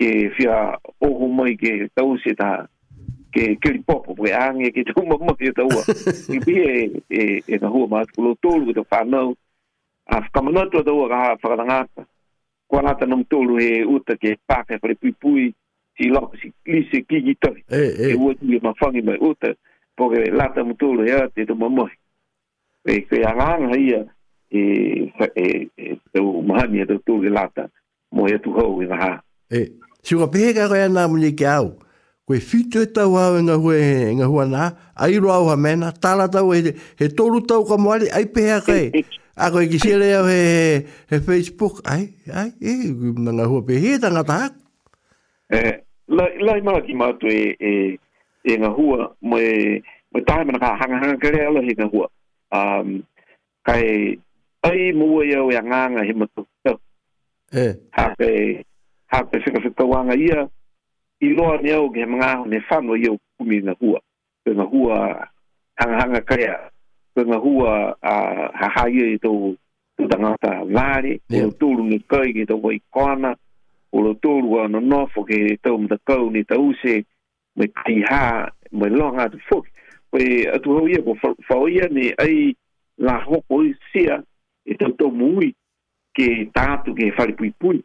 ke 0.00 0.08
whia 0.38 0.56
oho 1.04 1.28
mai 1.28 1.52
ke 1.60 1.74
tau 1.94 2.16
se 2.24 2.32
tā, 2.40 2.48
ke 3.36 3.52
kiri 3.60 3.82
popo, 3.86 4.16
mai 4.18 4.32
ānge 4.38 4.72
ke 4.74 4.86
tau 4.88 5.04
mamma 5.10 5.36
ke 5.38 5.52
tau 5.56 5.68
a, 5.76 5.84
ki 6.32 6.40
bia 6.46 6.70
e 6.80 6.86
e 7.20 7.58
ka 7.58 7.60
e 7.60 7.70
hua 7.74 7.90
mātuku 7.92 8.24
lo 8.24 8.32
tōru 8.46 8.72
e 8.72 8.78
tō 8.80 8.86
whānau, 8.88 9.34
a 10.08 10.22
whakamanatua 10.24 10.86
tau 10.88 11.02
a 11.04 11.10
kaha 11.12 11.28
whakarangata, 11.44 12.06
kua 12.70 12.82
nata 12.86 13.06
nam 13.06 13.26
tōru 13.34 13.60
e 13.60 13.68
uta 13.84 14.16
ke 14.16 14.38
pāke 14.48 14.80
pare 14.80 14.96
pipui, 15.04 15.50
si 16.00 16.08
lako 16.16 16.40
si 16.40 16.48
lise 16.72 17.04
kiki 17.10 17.36
tari, 17.44 17.60
e 17.68 17.84
eh, 17.90 18.00
eh. 18.08 18.16
ua 18.16 18.32
tui 18.40 18.56
e 18.56 18.62
mawhangi 18.64 19.04
mai 19.10 19.20
uta, 19.20 19.52
po 19.96 20.08
ke 20.14 20.24
lata 20.32 20.64
mtōru 20.64 21.04
e 21.04 21.14
ate 21.26 21.44
tō 21.50 21.58
mamma 21.60 21.84
e 22.84 22.94
ke 23.08 23.16
anga 23.24 23.48
hai 23.72 24.04
e 24.52 24.58
e 24.58 24.60
e 26.14 26.20
o 26.20 26.42
mahani 26.48 26.80
e 26.84 26.98
tu 27.06 27.20
ke 27.22 27.30
lata 27.36 27.68
mo 28.12 28.26
e 28.28 28.36
tu 28.38 28.50
ho 28.52 28.82
e 28.82 28.86
ha 28.92 29.20
e 29.50 29.72
si 30.02 30.14
o 30.14 30.26
pega 30.28 30.68
ga 30.68 30.76
ga 30.76 30.88
na 30.88 31.08
mo 31.08 31.16
ni 31.16 31.32
ke 31.32 31.46
au 31.48 31.72
ko 32.28 32.34
e 32.36 32.40
fitu 32.40 32.82
e 32.84 32.86
tau 32.86 33.16
au 33.16 33.40
nga 33.42 33.56
hu 33.56 33.68
nga 34.20 34.26
hu 34.28 34.40
ana 34.40 34.76
ai 34.96 35.16
ro 35.18 35.30
au 35.32 35.48
mena 35.56 35.92
tala 35.92 36.28
tau 36.28 36.52
e 36.54 36.76
e 37.00 37.08
tolu 37.08 37.40
tau 37.48 37.64
ka 37.64 37.76
mo 37.80 37.92
ai 37.96 38.06
ai 38.12 38.26
pe 38.28 38.42
ke 38.66 38.78
a 39.36 39.48
ko 39.50 39.58
e 39.64 39.66
kisere 39.72 40.08
au 40.20 40.28
e 40.28 40.42
e 41.12 41.16
facebook 41.26 41.74
ai 41.94 42.04
ai 42.34 42.50
e 42.68 42.92
nga 43.34 43.44
hu 43.50 43.64
pe 43.66 43.74
he 43.82 43.96
ta 44.02 44.08
nga 44.12 44.24
ta 44.30 44.36
e 45.60 45.80
lai 46.16 46.32
lai 46.46 46.60
ma 46.60 46.84
ki 46.84 46.92
ma 47.00 47.06
tu 47.20 47.26
e 47.32 47.42
e, 47.56 47.72
e 48.44 48.52
nga 48.60 48.68
hu 48.76 48.84
mo 49.28 49.36
e 49.50 49.80
mo 50.12 50.18
ta 50.26 50.44
mena 50.44 50.60
ka 50.62 50.70
hanga 50.84 50.96
hanga 51.00 51.16
ke 51.20 51.28
ala 51.48 51.60
he 51.66 51.72
nga 51.78 51.88
hu 51.92 52.04
um 52.54 53.00
kai 53.66 54.16
ai 54.62 54.92
mua 54.92 55.24
ia 55.26 55.40
o 55.42 55.50
e 55.50 55.54
yang 55.56 55.70
anga 55.84 56.02
he 56.08 56.12
mo 56.18 56.26
eh 57.62 57.72
ha 57.96 58.04
pe 58.18 58.28
ha 59.12 59.18
pe 59.30 59.36
se 59.44 59.50
se 59.62 59.70
to 59.78 59.84
wanga 59.92 60.14
ia 60.28 60.38
i 61.20 61.28
lo 61.38 61.56
ne 61.62 61.72
o 61.82 61.88
ge 61.94 62.04
mga 62.12 62.30
ne 62.50 62.58
fa 62.68 62.80
no 62.80 62.94
ia 62.96 63.10
ku 63.38 63.44
na 63.44 63.74
hua 63.80 63.98
pe 64.44 64.50
na 64.54 64.64
hua 64.72 64.98
hang 65.78 65.94
hanga 66.00 66.20
kaya 66.30 66.54
pe 67.14 67.20
na 67.24 67.36
hua 67.44 67.72
a 68.00 68.14
ha 68.58 68.66
ha 68.74 68.84
ia 68.88 69.06
i 69.14 69.18
to 69.18 69.54
tanga 70.10 70.34
ta 70.40 70.62
vari 70.66 71.20
o 71.44 71.50
tu 71.50 71.68
lu 71.76 71.82
ni 71.84 71.98
kai 71.98 72.32
ge 72.34 72.46
to 72.46 72.56
koi 72.62 72.78
kona 72.94 73.34
o 73.92 73.98
lo 74.00 74.14
tu 74.14 74.38
lu 74.42 74.50
no 74.68 74.78
no 74.80 75.06
fo 75.06 75.22
ge 75.28 75.56
to 75.62 75.78
mo 75.78 75.86
ta 75.88 75.96
kau 76.08 76.30
ni 76.30 76.44
ta 76.44 76.54
use 76.58 76.94
me 77.56 77.66
ti 77.84 78.02
ha 78.10 78.46
me 78.70 78.86
longa 78.90 79.28
to 79.30 79.38
fuck 79.50 79.66
pe 80.14 80.24
atu 80.54 80.68
ho 80.78 80.82
ia 80.92 81.00
ko 81.06 81.12
faoia 81.48 81.84
ni 81.96 82.04
ai 82.24 82.38
la 83.06 83.14
ho 83.26 83.36
ko 83.48 83.56
sia 83.90 84.14
e 84.70 84.76
tau 84.80 84.92
tau 84.98 85.10
mui 85.20 85.48
ke 86.16 86.26
tātu 86.56 86.90
ke 86.98 87.04
whare 87.16 87.34
pui 87.38 87.50
pui. 87.60 87.78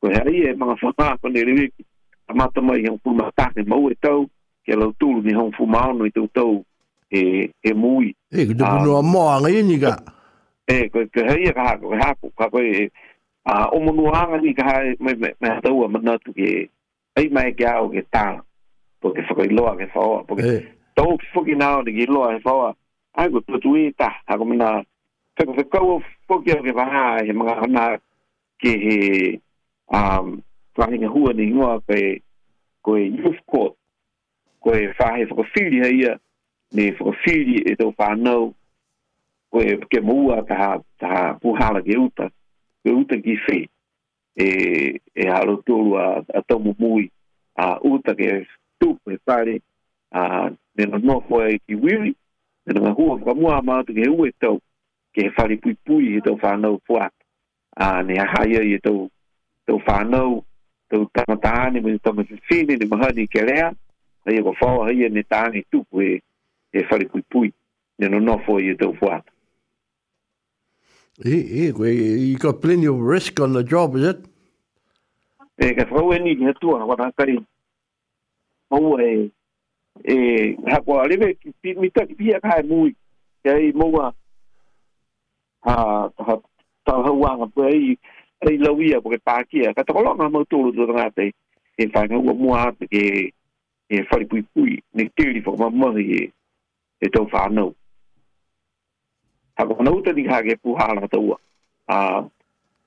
Ko 0.00 0.06
he 0.14 0.20
ai 0.22 0.36
e 0.46 0.52
mga 0.60 0.74
whanā 0.82 1.08
ko 1.20 1.26
ne 1.34 1.42
rewe 1.48 1.64
ki 1.74 1.82
a 2.30 2.36
mata 2.40 2.60
mai 2.62 2.84
hong 2.86 3.00
pūma 3.04 3.26
tāne 3.38 3.66
mau 3.72 3.90
e 3.92 3.96
tau 4.06 4.20
ke 4.64 4.78
lau 4.80 4.92
tūru 5.00 5.24
ni 5.26 5.34
hong 5.34 5.50
pūma 5.58 5.80
ano 5.90 6.06
i 6.08 6.12
tau 6.16 6.28
tau 6.38 6.52
e, 7.18 7.50
e 7.50 7.70
mui. 7.74 8.12
E, 8.30 8.46
ko 8.50 8.54
te 8.54 8.62
punua 8.64 9.02
ah. 9.02 9.02
moa 9.12 9.34
ngai 9.42 9.62
ni 9.70 9.78
ka? 9.84 9.96
E, 10.74 10.78
ko 10.94 11.02
he 11.18 11.24
ai 11.34 11.42
e 11.50 11.54
kaha 11.58 11.74
ko 11.82 11.92
he 11.94 11.98
hako 12.04 12.30
ka 12.38 12.46
koe 12.54 12.64
e 12.78 12.84
a 13.50 13.56
o 13.74 13.82
monu 13.86 14.06
hanga 14.14 14.38
ni 14.38 14.54
kaha 14.54 14.76
e 14.90 14.94
mai 15.02 15.18
me 15.18 15.58
tau 15.66 15.82
a 15.84 15.90
manatu 15.94 16.30
ke 16.38 16.52
ai 17.18 17.26
mai 17.34 17.50
ke 17.58 17.66
au 17.74 17.90
ke 17.90 18.06
tāna 18.14 18.46
po 19.02 19.10
ke 19.12 19.20
whakailoa 19.28 19.74
que 19.76 19.84
foi, 19.92 20.22
porque 20.24 20.52
tau 20.94 21.18
ki 21.18 21.26
fuki 21.32 21.54
nao 21.54 21.82
ni 21.82 21.92
ki 21.92 22.06
loa 22.06 22.32
he 22.34 22.38
whaua, 22.44 22.74
ai 23.14 23.28
ku 23.30 23.40
tutu 23.40 23.74
i 23.76 23.92
ta, 23.98 24.10
ha 24.26 24.38
ku 24.38 24.44
mina, 24.44 24.82
whaku 25.36 25.52
whi 25.56 25.62
kau 25.70 25.88
o 25.96 26.00
fuki 26.28 26.52
au 26.54 26.62
ke 26.62 26.72
whaha 26.72 27.18
he 27.26 27.32
mga 27.32 27.54
hana 27.60 27.84
ke 28.62 28.70
he 28.84 28.96
um, 29.90 30.42
whahinga 30.78 31.08
hua 31.08 31.32
ni 31.32 31.46
ngua 31.52 31.80
pe 31.86 32.20
koe 32.82 32.98
youth 33.00 33.40
court, 33.50 33.74
koe 34.62 34.88
whahe 34.98 35.24
whakawhiri 35.28 35.78
ha 35.82 35.88
ia, 36.00 36.12
ni 36.74 36.90
whakawhiri 36.90 37.56
e 37.72 37.76
tau 37.76 37.94
whanau, 37.98 38.54
koe 39.52 39.76
ke 39.90 40.00
mua 40.00 40.42
ta 40.48 40.54
ha, 40.62 40.70
ta 40.98 41.06
ha 41.14 41.38
puhala 41.42 41.82
ke 41.82 41.96
uta, 41.98 42.26
ke 42.84 42.90
uta 43.00 43.16
ki 43.24 43.36
whi, 43.48 43.64
e, 44.38 44.46
e 45.14 45.22
haro 45.28 45.56
tolu 45.66 45.96
a, 45.98 46.22
a 46.38 46.42
tomu 46.48 46.74
mui, 46.78 47.10
a 47.58 47.78
uta 47.82 48.14
ke 48.14 48.44
tupu 48.78 49.10
he 49.10 49.18
whare, 49.26 49.58
a 50.14 50.22
uh, 50.22 50.50
me 50.76 50.86
na 50.86 50.98
no 50.98 51.20
fo 51.28 51.40
e 51.46 51.58
ki 51.66 51.74
wiri 51.78 52.14
me 52.66 52.72
na 52.80 52.90
hu 52.92 53.06
ka 53.24 53.32
mu 53.38 53.46
ama 53.56 53.82
te 53.86 53.92
ke 53.94 54.04
u 54.10 54.26
eto 54.28 54.50
ke 55.14 55.22
fari 55.36 55.56
pui 55.62 55.74
pui 55.86 56.04
e 56.16 56.20
to 56.26 56.32
fa 56.42 56.50
no 56.62 56.70
fo 56.86 56.94
a 57.00 57.88
ne 58.06 58.14
ha 58.32 58.40
ye 58.52 58.60
e 58.74 58.78
to 58.82 59.08
to 59.66 59.74
fa 59.86 59.96
to 60.90 61.10
ta 61.44 61.68
ni 61.72 61.80
me 61.80 61.98
to 62.04 62.12
me 62.16 62.24
fi 62.48 62.56
ni 62.66 62.74
ni 62.78 62.86
ma 62.90 62.96
ha 63.04 63.08
ni 63.16 63.24
ke 63.32 63.40
le 63.48 63.54
a 64.26 64.30
ye 64.32 64.40
go 64.42 64.52
fo 64.60 64.82
ha 64.84 64.90
ye 64.90 65.08
ni 65.08 65.22
ta 65.22 65.46
ni 65.52 65.60
tu 65.70 65.78
ku 65.90 66.00
e 66.02 66.12
e 66.72 66.78
fari 66.90 67.06
pui 67.08 67.22
pui 67.32 67.48
me 67.98 68.06
na 68.08 68.18
no 68.18 68.38
fo 68.46 68.58
e 68.58 68.74
to 68.74 68.92
fuat. 68.98 69.22
a 69.22 69.32
He, 71.28 71.70
he, 71.70 71.70
you 72.28 72.38
got 72.38 72.60
plenty 72.60 72.86
of 72.86 72.98
risk 72.98 73.38
on 73.38 73.52
the 73.52 73.62
job, 73.62 73.94
is 73.94 74.02
it? 74.12 74.20
E, 75.64 75.70
ka 75.78 75.84
whau 75.86 76.10
e 76.12 76.18
ni, 76.18 76.34
ni 76.34 76.46
hatua, 76.50 76.82
wana 76.84 77.12
kari. 77.16 77.38
Mau 78.74 78.98
e, 78.98 79.30
e 80.02 80.56
ha 80.66 80.80
ko 80.82 81.06
leve 81.06 81.36
mi 81.78 81.90
ta 81.94 82.02
pi 82.18 82.26
ka 82.42 82.48
hai 82.52 82.62
mui 82.68 82.90
ke 83.44 83.52
i 83.68 83.70
mo 83.78 83.86
wa 83.96 84.06
ha 85.68 85.74
ha 86.26 86.34
ta 86.84 86.94
ha 87.06 87.12
wa 87.22 87.30
ma 87.38 87.46
pe 87.54 87.64
i 87.88 87.94
ai 88.46 88.56
la 88.64 88.70
wi 88.78 88.86
a 88.96 89.00
ko 89.04 89.08
pa 89.26 89.34
ki 89.48 89.58
a 89.68 89.74
ka 89.76 89.82
to 89.86 89.94
lo 90.06 90.12
ma 90.18 90.26
mo 90.34 90.44
to 90.50 90.56
lu 90.64 90.72
do 90.76 90.84
na 90.92 91.06
te 91.16 91.24
e 91.80 91.86
fa 91.94 92.00
ngo 92.10 92.32
mo 92.42 92.50
a 92.62 92.72
te 92.78 92.84
ke 92.92 93.02
e 93.88 93.96
fa 94.10 94.16
pui 94.28 94.42
pui 94.52 94.72
ne 94.94 95.02
e, 95.06 95.06
e 95.06 95.10
te 95.14 95.24
li 95.32 95.40
fo 95.44 95.52
ma 95.60 95.68
mo 95.70 95.88
ri 95.94 96.26
e 97.00 97.06
to 97.14 97.22
fa 97.32 97.40
no 97.56 97.66
ha 99.56 99.62
ko 99.68 99.78
no 99.82 100.00
te 100.04 100.10
di 100.12 100.24
ha 100.30 100.38
ke 100.46 100.54
pu 100.62 100.70
ha 100.78 100.90
la 100.98 101.06
to 101.12 101.20
wa 101.28 101.36
a 101.96 102.26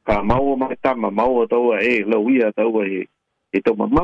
ka 0.07 0.13
ma 0.27 0.35
o 0.47 0.55
ma 0.61 0.67
ta 0.83 0.91
ma 0.95 1.09
ma 1.09 1.23
to 1.51 1.57
wa 1.71 1.75
e 1.79 2.03
la 2.11 2.17
wi 2.25 2.35
a 2.45 2.51
to 2.57 2.63
wa 2.75 2.83
e 2.83 3.01
e 3.55 3.59
to 3.65 3.71
ma 3.79 3.87
ma 3.95 4.03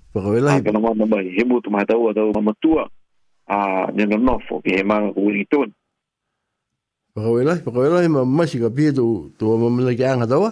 Whakawelai. 0.15 0.59
Ake 0.59 0.71
nama 0.71 0.93
nama 0.93 1.15
i 1.21 1.29
he 1.35 1.43
mutu 1.43 1.69
mai 1.71 1.85
tau 1.85 2.09
atau 2.11 2.31
mamatua 2.35 2.83
a 3.47 3.57
nena 3.95 4.17
nofo 4.17 4.61
ki 4.63 4.71
he 4.75 4.81
manga 4.83 5.13
ku 5.13 5.21
wiri 5.27 5.43
tōni. 5.51 5.73
Whakawelai, 7.15 7.57
whakawelai, 7.65 8.07
ma 8.11 8.21
masi 8.25 8.59
ka 8.59 8.69
pia 8.75 8.91
tō 8.91 9.41
mama 9.45 9.57
mamila 9.69 9.95
ki 9.95 10.03
anga 10.03 10.27
taua. 10.27 10.51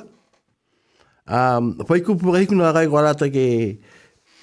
Whai 1.88 2.01
kupu 2.05 2.32
ka 2.32 2.39
hiku 2.39 2.55
kai 2.74 2.88
kua 2.88 3.01
rata 3.03 3.28
ke 3.30 3.76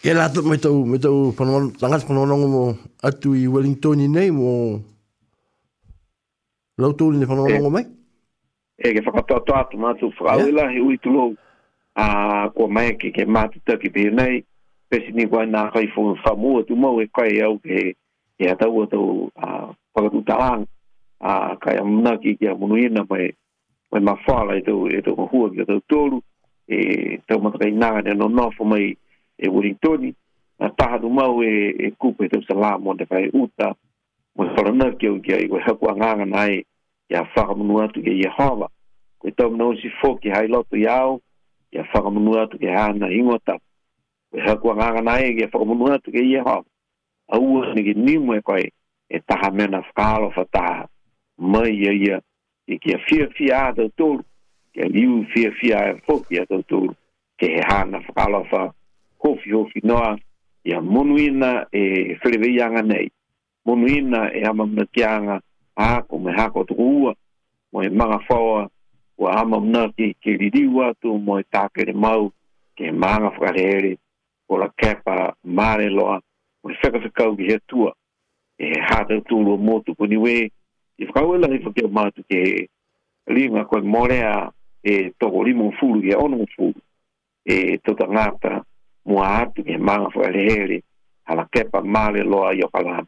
ke 0.02 0.12
rata 0.12 0.42
mai 0.42 0.58
tau, 0.60 0.84
mai 0.84 0.98
tau 0.98 1.32
tangas 1.80 2.04
panonongo 2.04 2.48
mo 2.54 2.62
atu 3.08 3.32
i 3.34 3.48
Wellington 3.48 4.00
i 4.04 4.08
nei 4.08 4.30
mo 4.30 4.80
lau 6.78 6.92
tūli 6.92 7.16
ni 7.18 7.26
panonongo 7.26 7.68
eh. 7.72 7.72
mai? 7.74 7.84
E 8.76 8.92
ke 8.94 9.00
whakatoa 9.06 9.40
tō 9.48 9.52
atu 9.60 9.76
mātu 9.80 10.12
whakawelai 10.18 10.76
hui 10.78 10.98
tūlou 11.02 11.32
a 11.96 12.06
kua 12.54 12.68
mai 12.68 12.92
ke 13.00 13.10
ke 13.16 13.24
mātu 13.24 13.64
tāki 13.66 13.88
nei 14.12 14.44
pesi 14.89 15.12
ni 15.12 15.26
kwa 15.26 15.47
na 15.47 15.70
kai 15.70 15.89
fo 15.89 16.14
fa 16.24 16.34
mu 16.34 16.62
tu 16.62 16.76
mo 16.76 16.95
e 17.03 17.07
kai 17.16 17.41
au 17.43 17.59
ke 17.59 17.97
e 18.39 18.45
ata 18.51 18.68
wo 18.68 18.87
to 18.87 19.01
a 19.37 19.74
pa 19.93 20.01
tu 20.12 20.22
ta 20.22 20.59
a 21.20 21.57
kai 21.57 21.76
am 21.78 22.03
na 22.03 22.16
ki 22.18 22.37
ya 22.41 22.55
mu 22.55 22.66
na 22.89 23.03
mai 23.11 23.34
mai 23.91 24.01
ma 24.01 24.14
fa 24.26 24.45
la 24.45 24.61
to 24.62 24.87
e 24.87 25.01
to 25.03 25.12
hu 25.30 25.51
ki 25.55 25.62
to 25.68 25.76
to 25.91 26.01
e 26.70 26.80
to 27.26 27.39
ma 27.39 27.51
kai 27.51 27.70
na 27.70 28.01
na 28.01 28.12
no 28.14 28.28
no 28.28 28.51
fo 28.57 28.64
mai 28.64 28.95
e 29.45 29.49
wo 29.49 29.61
ni 29.61 29.74
to 29.82 29.97
ni 29.97 30.14
a 30.59 30.68
ta 30.76 30.89
ha 30.91 30.99
du 30.99 31.09
mo 31.11 31.43
e 31.43 31.74
e 31.91 31.91
ku 31.99 32.14
pe 32.14 32.28
to 32.28 32.41
sala 32.47 32.78
mo 32.78 32.95
de 32.95 33.05
kai 33.07 33.26
uta 33.34 33.74
mo 34.37 34.45
fa 34.55 34.62
la 34.70 34.70
na 34.72 34.91
ki 34.95 35.09
o 35.09 35.18
ki 35.20 35.32
ai 35.34 35.47
wo 35.51 35.59
ha 35.59 35.74
kwa 35.74 35.93
nga 35.97 36.24
na 36.24 36.39
ai 36.47 36.62
ya 37.11 37.24
fa 37.34 37.55
mu 37.55 37.64
nu 37.64 37.82
atu 37.82 38.01
ke 38.03 38.12
ya 38.22 38.30
ha 38.39 38.49
ko 39.18 39.30
to 39.37 39.49
no 39.51 39.74
si 39.82 39.89
fo 39.99 40.14
ki 40.18 40.30
hai 40.30 40.47
lo 40.47 40.62
to 40.62 40.76
ya 40.78 41.07
o 41.11 41.20
ya 41.72 41.82
fa 41.91 42.07
mu 42.11 42.20
nu 42.22 42.39
atu 42.39 42.59
ke 42.59 42.70
ha 42.70 42.93
na 42.95 43.11
ingo 43.11 43.39
ta 43.45 43.59
e 44.37 44.43
ha 44.45 44.57
kua 44.61 44.74
ngā 44.76 44.87
ngā 45.07 45.12
e 45.26 45.30
ke 45.39 45.47
whakamunua 45.53 45.97
tu 46.05 46.12
ke 46.12 46.20
ia 46.30 46.43
hau. 46.45 46.62
A 47.32 47.39
ua 47.41 47.72
ni 47.74 47.82
ke 47.87 47.95
nimu 47.97 48.34
e 48.37 48.43
koe 48.45 48.66
e 49.09 49.20
taha 49.28 49.49
mena 49.57 49.80
whakalo 49.82 50.28
whataha 50.37 50.84
mai 51.39 51.72
ia 51.72 51.93
ia 52.05 52.18
i 52.68 52.74
e 52.76 52.78
ke 52.84 52.93
a 52.97 53.03
fia 53.07 53.28
fia 53.37 53.62
a 53.70 53.72
tau 53.72 53.89
tōru, 53.99 54.22
ke 54.74 54.89
liu 54.93 55.24
fia 55.32 55.51
fia 55.61 55.76
a 55.93 55.97
whoki 56.07 56.37
a 56.43 56.47
tau 56.47 56.61
tōru, 56.68 56.93
ke 57.39 57.47
he 57.55 57.62
hana 57.70 58.01
whakalo 58.05 58.45
wha 58.53 58.62
hofi 59.24 59.51
hofi 59.53 59.80
noa 59.84 60.16
i 60.66 60.72
monuina 60.74 61.64
e 61.72 62.18
whereweianga 62.22 62.82
nei. 62.84 63.09
Monuina 63.66 64.30
e 64.37 64.43
ama 64.45 64.66
mna 64.66 64.84
kianga 64.95 65.41
a 65.76 66.05
me 66.20 66.32
hako 66.37 66.64
tuku 66.64 66.84
ua, 67.03 67.14
mo 67.72 67.82
e 67.82 67.89
manga 67.89 68.20
whaua 68.28 68.68
ua 69.18 69.37
ama 69.41 69.61
mna 69.61 69.89
ke, 69.97 70.14
ke 70.22 70.37
ririu 70.37 70.82
atu 70.84 71.18
mo 71.18 71.39
e 71.41 71.45
tākere 71.51 71.93
mau 71.95 72.30
ke 72.76 72.93
manga 72.93 73.30
whakarehere 73.30 73.97
o 74.49 74.57
la 74.59 74.68
kepa 74.74 75.36
mare 75.42 75.88
loa 75.90 76.20
o 76.62 76.68
le 76.68 76.76
whaka 76.82 76.99
whakau 77.05 77.32
ki 77.36 77.59
tua 77.68 77.90
e 78.62 78.70
he 78.72 78.80
hata 78.88 79.14
tūlu 79.28 79.51
o 79.55 79.57
motu 79.68 79.90
ko 79.99 80.05
ni 80.11 80.16
we 80.24 80.34
i 80.99 81.05
whakau 81.07 81.34
e 81.34 81.38
lahi 81.42 81.59
whakia 81.64 81.88
mātu 81.97 82.20
ke 82.28 82.36
he 82.44 82.53
lima 83.36 83.64
koe 83.70 83.80
morea 83.82 84.32
e 84.92 85.11
toko 85.20 85.38
limo 85.47 85.66
fulu 85.80 86.01
ki 86.03 86.14
ono 86.24 86.47
fulu 86.55 86.78
e 87.53 87.57
tota 87.84 88.07
ngāta 88.14 88.53
mua 89.09 89.26
atu 89.42 89.59
ki 89.64 89.70
hea 89.74 89.78
manga 89.88 90.11
whakai 90.14 90.32
lehele 90.36 90.78
a 91.30 91.34
la 91.38 91.44
kepa 91.55 91.78
mare 91.94 92.22
loa 92.32 92.51
i 92.59 92.62
o 92.64 92.68
kalama 92.70 93.07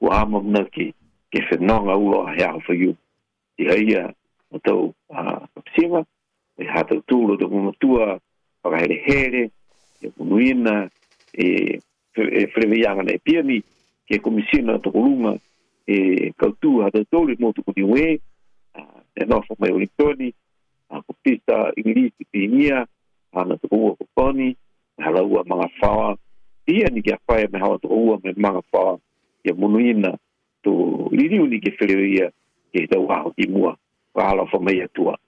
ku 0.00 0.06
amo 0.20 0.40
mna 0.40 0.64
ki 0.74 0.86
ke 1.30 1.38
whenonga 1.50 1.94
ulo 2.04 2.18
a 2.26 2.32
hea 2.36 2.48
hawha 2.52 2.74
yu 2.82 2.90
i 3.60 3.68
haia 3.70 4.02
o 4.54 4.58
tau 4.66 4.92
a 5.14 5.20
pisima 5.64 6.00
e 6.60 6.64
hata 6.64 6.94
tūlu 7.08 7.32
o 7.36 7.40
tūlu 7.40 7.68
o 7.72 7.72
tūlu 7.72 7.72
o 7.72 8.16
tūlu 8.62 8.84
o 8.84 9.10
tūlu 9.10 9.50
e 10.06 10.10
kunuina 10.16 10.72
e 11.32 11.80
e 12.38 12.42
freveyanga 12.52 13.02
e 13.12 13.18
pieni 13.24 13.56
ke 14.06 14.14
komisina 14.24 14.72
to 14.82 14.90
kulunga 14.90 15.32
e 15.94 16.30
kautu 16.38 16.70
hata 16.82 17.04
tori 17.12 17.34
mo 17.40 17.48
to 17.56 17.62
kuniwe 17.66 18.04
e 19.14 19.22
no 19.30 19.38
fo 19.46 19.52
mai 19.60 19.70
ulitoni 19.72 20.28
a 20.94 21.02
kupista 21.06 21.72
inglisi 21.78 22.24
pinia 22.32 22.86
ana 23.32 23.56
to 23.58 23.68
coponi 23.68 23.94
kuponi 24.00 24.48
hala 24.98 25.22
ua 25.22 25.42
manga 25.44 25.68
fawa 25.80 26.16
e 26.66 26.74
ni 26.92 27.02
kia 27.02 27.18
fae 27.26 27.48
me 27.52 27.58
hawa 27.58 27.78
to 27.78 27.88
ua 27.88 28.18
me 28.24 28.32
manga 28.36 28.62
fawa 28.70 28.98
ke 29.44 29.50
munuina 29.52 30.18
to 30.62 30.72
liriuni 31.12 31.60
ke 31.60 31.70
freveya 31.78 32.30
e 32.72 32.76
hita 32.80 32.98
uaho 33.00 33.30
ki 33.30 33.48
mua 33.48 33.76
kwa 34.12 34.24
hala 34.24 34.46
fo 34.46 34.58
mai 34.58 34.80
atua 34.82 35.18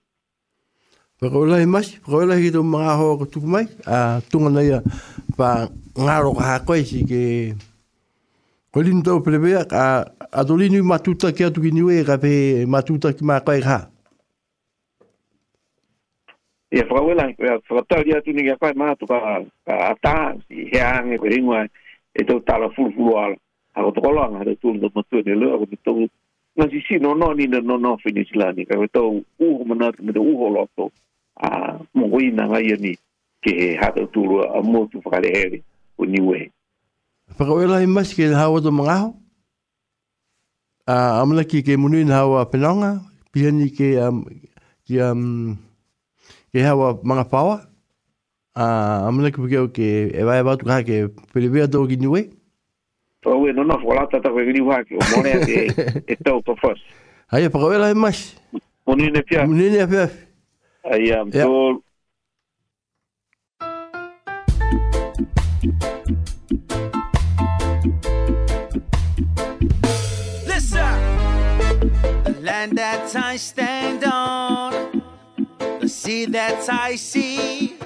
Pero 1.19 1.45
la 1.45 1.61
imas, 1.61 1.95
pero 2.05 2.25
la 2.27 2.35
hito 2.37 2.59
mga 2.61 2.99
ho 2.99 3.15
ko 3.17 3.25
tu 3.31 3.39
mai, 3.39 3.63
a 3.87 4.19
tunga 4.29 4.49
na 4.51 4.83
pa 5.37 5.71
ngaro 6.03 6.31
ka 6.37 6.59
ko 6.67 6.75
si 6.83 7.07
ke 7.07 7.55
ko 8.71 8.77
lin 8.83 8.99
to 9.01 9.23
plebe 9.23 9.55
a 9.55 9.63
a 10.03 10.41
do 10.47 10.55
linu 10.59 10.83
matuta 10.83 11.31
ke 11.31 11.45
tu 11.55 11.63
ginu 11.63 11.87
e 11.95 12.03
ka 12.03 12.15
pe 12.23 12.65
matuta 12.67 13.15
ki 13.15 13.23
ma 13.29 13.39
ka 13.45 13.53
ha. 13.67 13.79
E 16.67 16.81
pa 16.83 16.97
wala 17.07 17.31
ke 17.31 17.47
tu 18.25 18.31
ni 18.35 18.43
ka 18.51 18.55
pa 18.61 18.67
ma 18.79 18.87
tu 18.99 19.05
ka 19.07 19.17
a 19.87 19.95
ta 20.03 20.15
si 20.49 20.67
he 20.71 20.79
an 20.83 21.13
e 21.15 21.15
ko 21.17 21.25
e 21.31 22.21
to 22.27 22.43
ta 22.43 22.59
la 22.59 22.67
fulu 22.69 23.15
A 23.75 23.83
ko 23.83 23.91
to 23.91 23.99
ko 24.03 24.11
lang 24.11 24.43
tu 24.61 24.67
ndo 24.75 24.87
matu 24.95 25.17
ne 25.25 25.31
lo 25.35 25.47
a 25.55 25.57
ko 25.63 25.67
to 25.85 25.93
Nasi 26.55 26.79
si 26.83 26.95
no 26.99 27.11
ni 27.33 27.47
no 27.47 27.77
no 27.79 27.97
finish 28.03 28.31
la 28.35 28.51
ni 28.51 28.63
ka 28.67 28.75
to 28.93 29.23
u 29.39 29.63
mo 29.67 29.75
de 29.79 29.95
me 30.03 30.11
u 30.19 30.35
ho 30.39 30.67
to 30.75 30.87
a 31.41 31.79
mongoi 31.95 32.31
na 32.31 32.47
ngai 32.47 32.75
ni 32.79 32.91
ke 33.43 33.51
he 33.59 33.75
hata 33.75 34.05
tūrua 34.13 34.55
a 34.57 34.61
motu 34.61 35.01
whakare 35.01 35.35
here 35.37 35.61
o 35.97 36.03
niwe. 36.05 36.51
Whaka 37.39 37.51
oela 37.51 37.81
i 37.83 37.85
masi 37.85 38.15
ke 38.15 38.33
hawa 38.33 38.61
to 38.61 38.71
mangaho? 38.71 39.13
A 40.87 41.21
amla 41.21 41.43
ki 41.47 41.63
ke 41.63 41.77
munui 41.77 42.05
na 42.05 42.15
hawa 42.23 42.45
penonga, 42.45 43.01
pihani 43.33 43.69
ke 43.75 43.89
um, 44.01 44.25
ki, 44.87 44.99
um, 45.01 45.57
ke 46.53 46.59
hawa 46.61 46.95
mga 47.03 47.25
pawa. 47.29 47.65
A 48.55 49.05
amla 49.09 49.29
ki 49.33 49.41
pukeo 49.41 49.67
ke 49.73 50.11
e 50.13 50.23
wae 50.23 50.41
watu 50.41 50.65
kaha 50.65 50.83
ke 50.83 51.07
pelewea 51.35 51.67
tō 51.67 51.83
ki 51.89 51.97
niwe? 51.97 52.29
Tō 53.25 53.35
we 53.41 53.51
no 53.51 53.63
no, 53.63 53.79
wala 53.83 54.07
tata 54.07 54.29
kwe 54.29 54.45
gini 54.47 54.61
wake, 54.63 54.95
o 54.95 55.03
morea 55.17 55.41
ke 55.43 55.67
e 56.11 56.15
tau 56.15 56.41
pa 56.41 56.55
fos. 56.61 56.79
Hai, 57.27 57.47
whaka 57.49 57.59
oela 57.65 57.91
i 57.91 57.97
masi. 57.97 58.37
Munui 58.87 59.11
ne 59.11 59.21
pia. 59.21 59.43
Munui 59.47 59.71
ne 59.73 59.81
pia. 59.81 59.89
Munui 59.89 59.97
ne 59.97 60.07
pia. 60.15 60.24
I 60.87 60.97
am 61.17 61.31
yep. 61.33 61.47
Listen, 70.45 70.95
the 72.23 72.37
land 72.43 72.77
that 72.77 73.15
I 73.15 73.35
stand 73.37 74.03
on, 74.03 75.01
the 75.79 75.89
sea 75.89 76.25
that 76.25 76.69
I 76.69 76.95
see. 76.97 77.77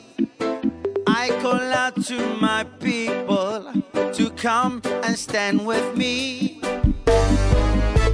I 1.07 1.29
call 1.41 1.55
out 1.55 2.03
to 2.07 2.33
my 2.41 2.65
people 2.81 3.71
to 4.11 4.29
come 4.31 4.81
and 5.03 5.17
stand 5.17 5.65
with 5.65 5.95
me. 5.95 6.59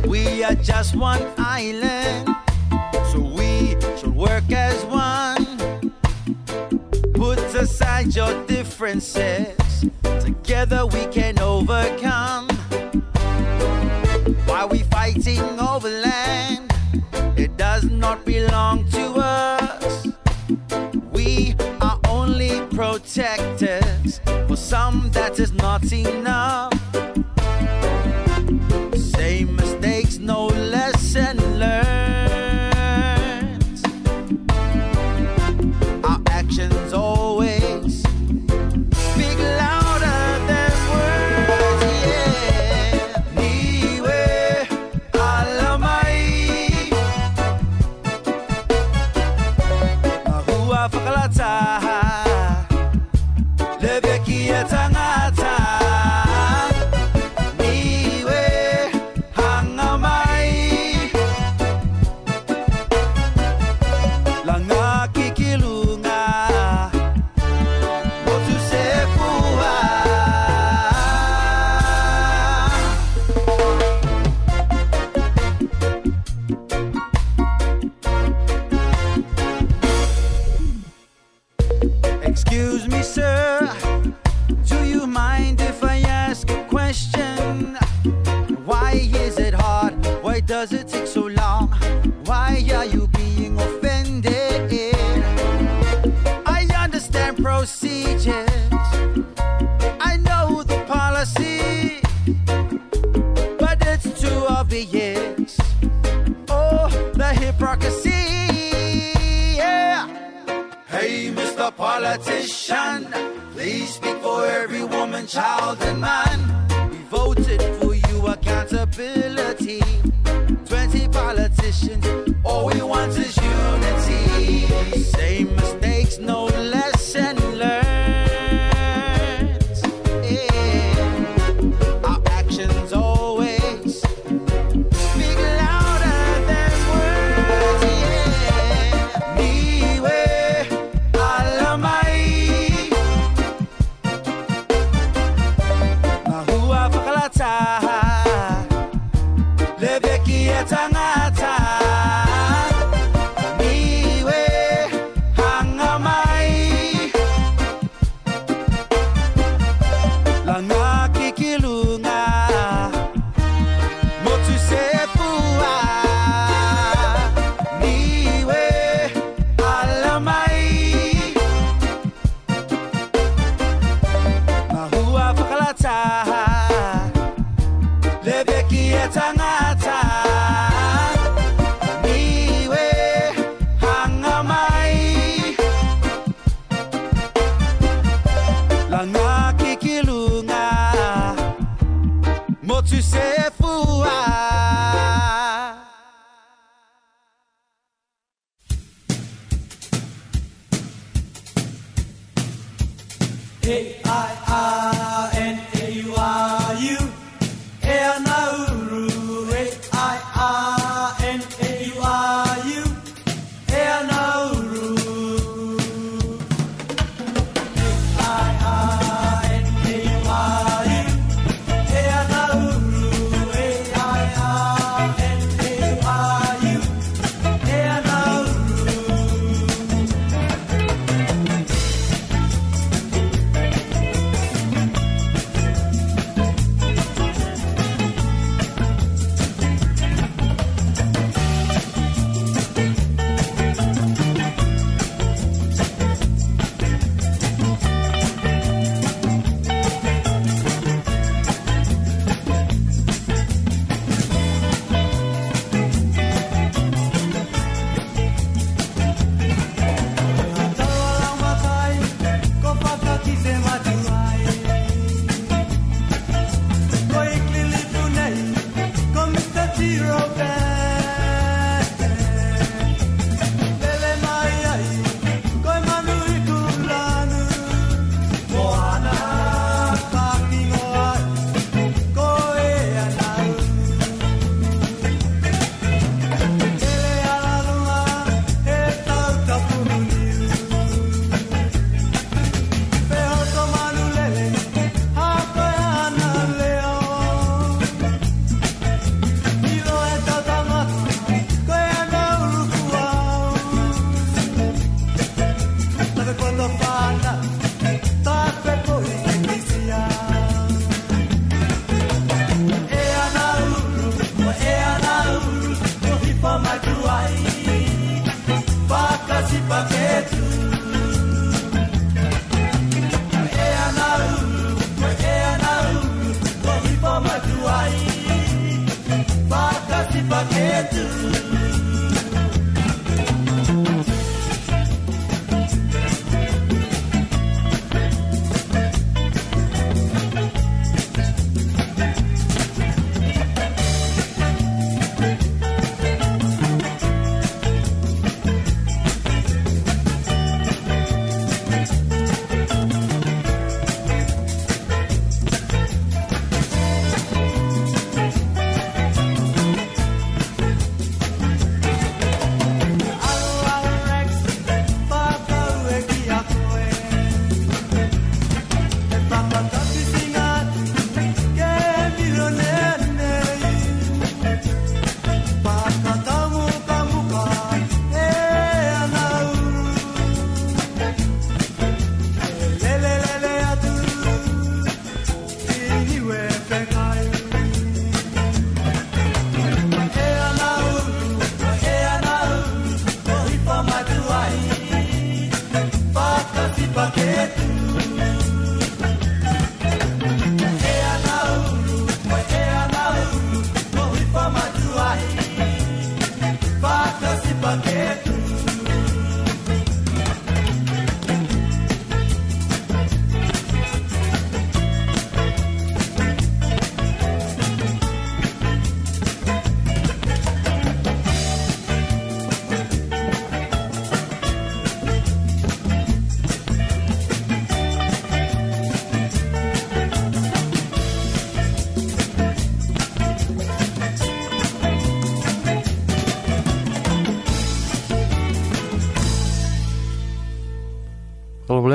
We 0.06 0.44
are 0.44 0.54
just 0.54 0.96
one 0.96 1.26
island 1.40 2.30
your 8.14 8.46
differences. 8.46 9.84
Together 10.04 10.86
we 10.88 11.06
can 11.08 11.40
overcome. 11.40 12.50
Why 14.46 14.66
we 14.70 14.80
fighting 14.84 15.42
over 15.60 15.90
land? 15.90 16.72
It 17.38 17.58
does 17.58 17.86
not 17.86 18.24
belong 18.26 18.88
to 18.92 19.04
us. 19.16 20.08
We 21.12 21.56
are 21.82 22.00
only 22.08 22.62
protectors 22.76 24.20
for 24.48 24.56
some 24.56 25.10
that 25.14 25.40
is 25.40 25.54
not 25.54 25.92
enough. 25.92 26.75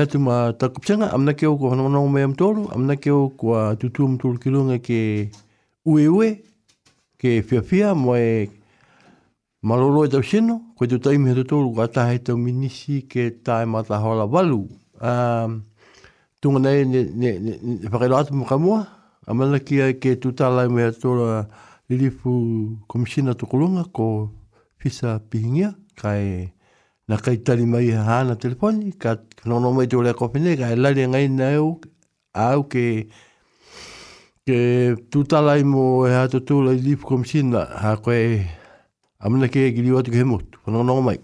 mai 0.00 0.04
atu 0.06 0.18
ma 0.18 0.52
takupitanga, 0.52 1.12
amna 1.12 1.34
keo 1.34 1.56
kua 1.58 1.70
hanamanao 1.70 2.08
mai 2.08 2.22
am 2.22 2.34
tolu, 2.34 2.68
amna 2.74 2.96
keo 2.96 3.28
kua 3.36 3.76
tutu 3.76 4.04
am 4.06 4.16
tolu 4.18 4.38
kilunga 4.38 4.78
ke 4.82 5.30
ue 5.84 6.08
ue, 6.08 6.40
ke 7.18 7.42
fia 7.42 7.60
fia, 7.62 7.94
moe 7.94 8.48
maloro 9.62 10.04
e 10.04 10.08
tau 10.08 10.22
seno, 10.22 10.72
koe 10.76 10.86
tu 10.88 10.98
taimi 10.98 11.28
hatu 11.30 11.44
tolu, 11.44 11.74
kua 11.74 11.86
tahe 11.88 12.18
tau 12.24 12.36
minisi 12.36 13.02
ke 13.02 13.28
tae 13.44 13.66
mata 13.66 13.98
hola 14.00 14.24
walu. 14.26 14.68
Um, 15.00 15.64
tunga 16.40 16.58
nei, 16.60 16.84
ne, 16.84 17.04
ne, 17.12 17.32
ne, 17.38 17.38
ne, 17.60 17.78
ne 17.82 17.88
whakailo 17.90 18.16
atu 18.16 18.34
mo 18.34 18.84
ke 20.00 20.16
tu 20.20 20.32
talai 20.32 20.68
mai 20.68 20.84
atu 20.88 21.00
tolu 21.00 21.44
lilifu 21.90 22.76
komisina 22.88 23.34
tukulunga 23.34 23.84
ko 23.92 24.30
fisa 24.78 25.18
pihingia, 25.30 25.74
kai 25.94 26.54
na 27.10 27.16
kai 27.18 27.36
tari 27.46 27.66
mai 27.66 27.90
ha 28.08 28.20
telefoni 28.42 28.92
ka 29.04 29.16
no 29.50 29.58
no 29.62 29.72
mai 29.78 29.86
tole 29.94 30.12
ko 30.18 30.28
pene 30.34 30.52
ka 30.60 30.68
la 30.82 30.92
le 30.98 31.04
ngai 31.14 31.26
na 31.38 31.48
au 31.58 31.66
au 32.42 32.62
ke 32.74 32.84
ke 34.46 34.58
tuta 35.10 35.42
lai 35.48 35.62
mo 35.72 35.82
e 36.10 36.14
ha 36.18 36.22
to 36.34 36.38
tu 36.52 36.60
lai 36.66 36.76
lip 36.86 37.02
kom 37.10 37.24
sin 37.32 37.50
na 37.56 37.64
ha 37.82 37.96
ko 38.04 38.12
e 38.14 39.50
ke 39.56 39.68
giliwa 39.78 40.02
tu 40.06 40.10
ke 40.14 40.22
mo 40.32 40.38
no 40.70 40.86
no 40.86 41.00
mai 41.08 41.18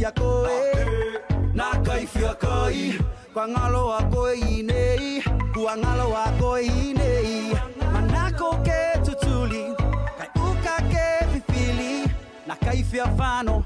yakoe 0.00 0.80
na 1.54 1.70
kaifia 1.82 2.34
kai 2.34 3.00
kwa 3.32 3.48
ngalo 3.48 3.86
wako 3.86 4.28
nei, 4.64 5.22
kwa 5.54 5.76
ngalo 5.76 6.10
wako 6.10 6.60
inei 6.60 7.54
manako 7.92 8.56
ke 8.64 8.98
tutuli 9.04 9.64
kai 10.18 10.30
uka 10.34 10.76
ke 10.90 11.04
fifili 11.32 12.04
na 12.46 12.56
kaifia 12.56 13.06
fano 13.16 13.59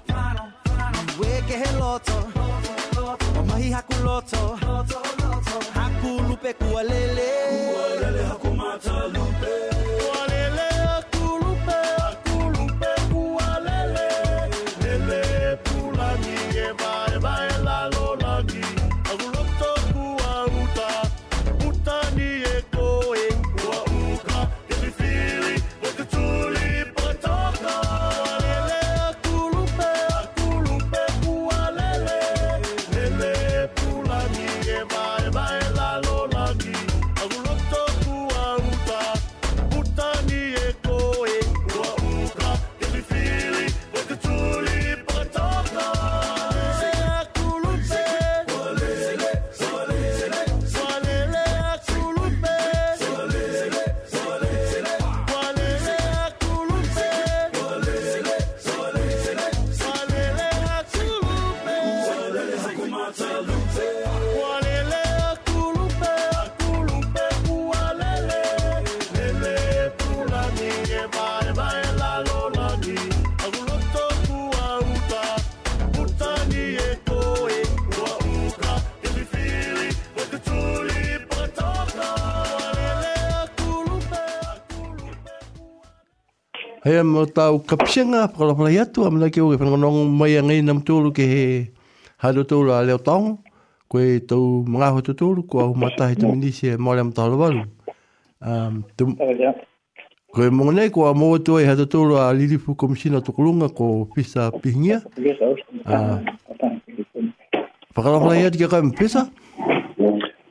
mo 87.04 87.24
tau 87.26 87.58
ka 87.60 87.76
pshinga 87.76 88.26
la 88.38 88.70
ya 88.70 88.84
tu 88.86 89.04
amna 89.04 89.28
ke 89.30 89.38
ore 89.40 89.56
ke 89.58 89.62
no 89.64 89.76
ngong 89.76 90.16
mai 90.18 90.36
ngai 90.40 90.62
nam 90.62 90.80
tu 90.80 91.00
lu 91.00 91.12
ke 91.12 91.68
ha 92.18 92.32
lu 92.32 92.44
tu 92.44 92.64
la 92.64 92.80
le 92.82 92.96
tong 92.98 93.38
ko 93.88 93.98
e 94.00 94.20
tu 94.26 94.64
mga 94.66 94.88
ho 94.94 95.00
tu 95.00 95.12
tu 95.14 95.34
lu 95.34 95.42
ko 95.46 95.74
ma 95.74 95.90
ta 95.96 96.08
he 96.08 96.14
tu 96.16 96.26
ni 96.34 96.52
se 96.52 96.74
oh, 96.74 96.78
mo 96.78 96.94
le 96.94 97.02
mo 97.04 97.12
ta 97.12 97.26
lu 97.28 97.36
um 98.40 98.82
tu 98.96 99.06
ko 100.32 100.50
mo 100.50 100.72
ne 100.72 100.88
ko 100.90 101.12
mo 101.14 101.36
tu 101.38 101.58
e 101.58 101.64
ha 101.68 101.76
tu 101.76 101.84
tu 101.86 102.00
li 102.32 102.46
li 102.48 102.56
fu 102.58 102.74
kom 102.74 102.94
shi 102.94 103.10
na 103.10 103.20
tu 103.20 103.32
lu 103.36 103.52
nga 103.60 103.68
ko 103.68 104.08
pisa 104.14 104.50
pinga 104.50 105.02
ah. 105.84 106.20
pa 107.94 108.00
la 108.02 108.34
ya 108.34 108.50
ti 108.50 108.58
ka 108.64 108.80
pisa 108.96 109.28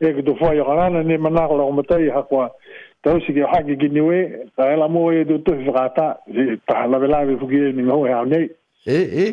e 0.00 0.08
ki 0.16 0.22
tu 0.26 0.32
fai 0.40 0.56
o 0.60 0.64
kanana 0.64 1.02
ni 1.04 1.16
manako 1.24 1.54
la 1.60 1.64
kumatai 1.68 2.08
hakoa 2.14 2.46
tau 3.04 3.20
si 3.24 3.32
ki 3.36 3.42
haki 3.52 3.74
ki 3.80 3.88
niwe 3.94 4.18
ta 4.56 4.62
e 4.72 4.76
la 4.80 4.88
mo 4.88 5.02
e 5.12 5.24
tu 5.28 5.36
tu 5.44 5.52
fukata 5.64 6.06
e 6.40 6.56
ta 6.68 6.86
la 6.90 6.98
vela 6.98 7.24
vi 7.28 7.36
fukire 7.40 7.72
ni 7.72 7.82
ngau 7.84 8.06
e 8.08 8.12
aonei 8.12 8.46
e 8.86 8.98
e 9.24 9.26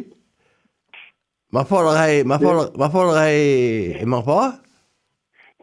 ma 1.56 1.64
fora 1.64 1.92
hai 2.00 2.24
ma 2.30 2.38
fora 2.38 2.62
e. 2.68 2.72
ma 2.80 2.88
hai 2.92 3.40
e 4.02 4.06
ma 4.14 4.20
fora 4.22 4.60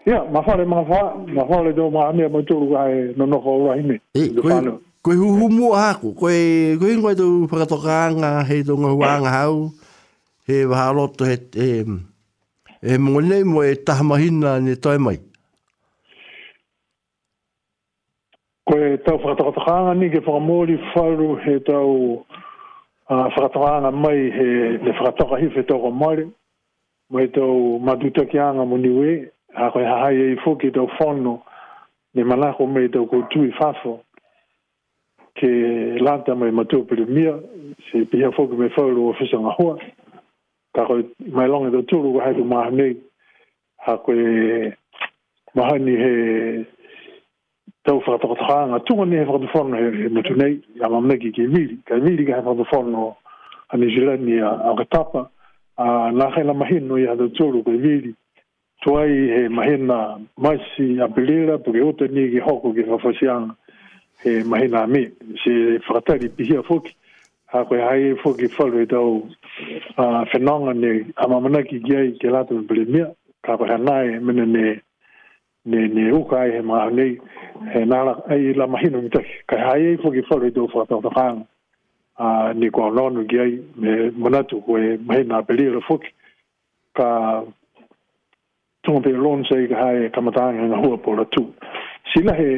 ya 0.09 0.18
ma 0.32 0.40
fora 0.43 0.62
e 0.62 0.64
ma 0.72 0.81
fora 0.90 1.12
ma 1.36 1.44
fora 1.52 1.72
do 1.72 1.90
ma 1.93 2.09
ame 2.09 2.24
mo 2.32 2.40
tu 2.43 2.55
ruga 2.64 2.89
e 2.89 3.12
no 3.16 3.26
no 3.28 3.36
kou 3.44 3.68
rahi 3.68 3.82
me 3.85 4.01
e, 4.16 4.22
e 4.32 4.40
koe 4.40 4.56
koe 5.05 5.16
huhu 5.20 5.48
mu 5.52 5.72
haku 5.76 6.14
koe 6.16 6.76
koe 6.81 6.97
ngoe 6.97 7.12
tu 7.14 7.44
fakatokanga 7.52 8.40
hei 8.48 8.62
tu 8.64 8.72
ngohuanga 8.76 9.28
hau 9.36 9.68
he 10.48 10.64
wa 10.64 10.89
lotu 10.97 11.24
he 11.28 11.36
em 11.70 12.13
e 12.86 12.98
mōnei 12.98 13.44
mo 13.44 13.62
e 13.65 13.77
tahamahina 13.82 14.61
ni 14.61 14.77
tai 14.77 14.98
mai? 14.98 15.16
Ko 18.69 18.77
e 18.77 18.98
tau 19.01 19.16
whakatakotakanga 19.24 19.94
ni 19.97 20.11
ke 20.12 20.20
whakamori 20.20 20.77
whāru 20.93 21.40
he 21.47 21.61
tau 21.65 22.24
uh, 23.09 23.90
mai 23.90 24.28
he 24.36 24.48
le 24.85 24.93
whakataka 25.01 25.40
hi 25.40 25.48
whetau 25.56 25.81
ka 25.86 25.90
maare. 26.02 26.28
Mo 27.09 27.24
e 27.24 27.28
tau 27.28 27.78
madutakianga 27.81 28.69
mō 28.69 28.77
niwe, 28.85 29.32
a 29.56 29.70
koe 29.73 29.81
hahai 29.89 30.20
e 30.27 30.36
i 30.36 30.36
fōki 30.44 30.69
tau 30.77 30.85
whono 31.01 31.40
ne 32.15 32.23
manako 32.23 32.66
mei 32.66 32.90
tau 32.93 33.06
koutu 33.06 33.47
i 33.48 33.52
whafo 33.61 34.01
ke 35.39 35.48
lanta 36.05 36.36
mai 36.36 36.51
matua 36.52 36.85
pere 36.85 37.06
mia, 37.09 37.32
se 37.89 38.05
pia 38.05 38.28
fōki 38.36 38.59
me 38.61 38.69
whāru 38.77 39.09
o 39.09 39.15
whesanga 39.16 39.56
hoa 39.56 39.78
ka 40.74 40.84
koe 40.88 41.02
mai 41.34 41.46
longa 41.48 41.70
te 41.74 41.82
tūru 41.92 42.10
ko 42.16 42.20
haitu 42.24 42.44
maha 42.51 42.70
nei 42.78 42.92
ha 43.86 43.94
koe 44.02 44.74
maha 45.55 45.76
he 46.02 46.12
tau 47.86 48.01
whakatakotakaanga 48.01 48.80
tunga 48.86 49.05
ni 49.06 49.16
he 49.16 49.24
whakatuforno 49.28 49.76
he 49.80 50.09
mutu 50.14 50.34
nei 50.38 50.52
a 50.84 50.88
ma 50.90 51.01
meki 51.01 51.30
ki 51.34 51.46
miri 51.52 51.78
ka 51.86 51.94
miri 52.02 52.26
ka 52.26 52.40
he 52.42 52.42
whakatuforno 52.46 53.14
a 53.70 53.76
ni 53.76 53.86
jirani 53.94 54.40
a 54.42 54.74
katapa 54.76 55.28
a 55.78 55.84
nā 56.10 56.55
mahin 56.55 56.88
no 56.88 56.96
ya 56.98 57.10
hata 57.14 57.30
tūru 57.36 57.62
ko 57.64 57.70
miri 57.70 58.14
ai 58.84 59.14
he 59.34 59.48
mahena 59.48 60.18
maisi 60.36 61.01
a 61.01 61.09
pelera 61.09 61.56
puke 61.64 61.80
ote 61.80 62.09
ni 62.12 62.28
ki 62.30 62.40
hoko 62.46 62.74
ki 62.74 62.82
whafasianga 62.90 63.55
he 64.22 64.42
mahena 64.44 64.82
a 64.84 64.86
me 64.86 65.09
se 65.42 65.78
whakatari 65.86 66.28
a 66.59 66.62
foki 66.62 66.92
ha 67.46 67.64
koe 67.64 67.80
hae 67.80 68.12
foki 68.22 68.46
whalwe 68.59 68.84
tau 68.86 69.28
a 69.97 70.02
ah, 70.02 70.24
fenonga 70.24 70.72
ne 70.74 71.12
ama 71.16 71.40
mana 71.40 71.62
ki 71.62 71.76
ye 71.85 72.16
ke 72.20 72.28
la 72.35 72.43
tu 72.44 72.55
mia 72.89 73.06
ka 73.44 73.56
ba 73.56 73.78
na 73.78 74.02
e 74.02 74.18
ne 74.20 74.81
ne 75.64 75.89
ne 75.94 76.02
u 76.12 76.20
kai 76.31 76.51
he 76.55 76.60
ma 76.60 76.89
ne 76.90 77.06
e 77.78 77.85
na 77.90 77.98
la 78.06 78.12
ai 78.32 78.52
la 78.60 78.66
ma 78.66 78.78
hinu 78.82 79.02
mitak 79.02 79.24
ka 79.47 79.56
ai 79.72 79.94
e 79.94 79.97
fo 80.02 80.10
ki 80.10 80.22
fo 80.28 80.39
le 80.39 80.51
do 80.51 80.66
fo 80.68 80.82
ta 80.86 81.26
ni 82.59 82.68
ko 82.74 82.90
no 82.90 83.09
no 83.09 83.20
ye 83.31 83.44
me 83.78 84.10
mana 84.22 84.43
koe 84.44 84.60
ko 84.66 84.72
e 84.76 84.98
ma 85.06 85.14
na 85.22 85.40
beli 85.47 85.70
le 85.70 85.81
ka 86.97 87.43
tu 88.82 89.01
pe 89.05 89.12
lon 89.24 89.43
se 89.48 89.56
ka 89.70 89.76
ai 89.90 90.10
ka 90.14 90.20
ma 90.20 90.31
ta 90.32 90.44
nga 90.51 91.24
tu 91.31 91.43
sila 92.14 92.30
he 92.38 92.48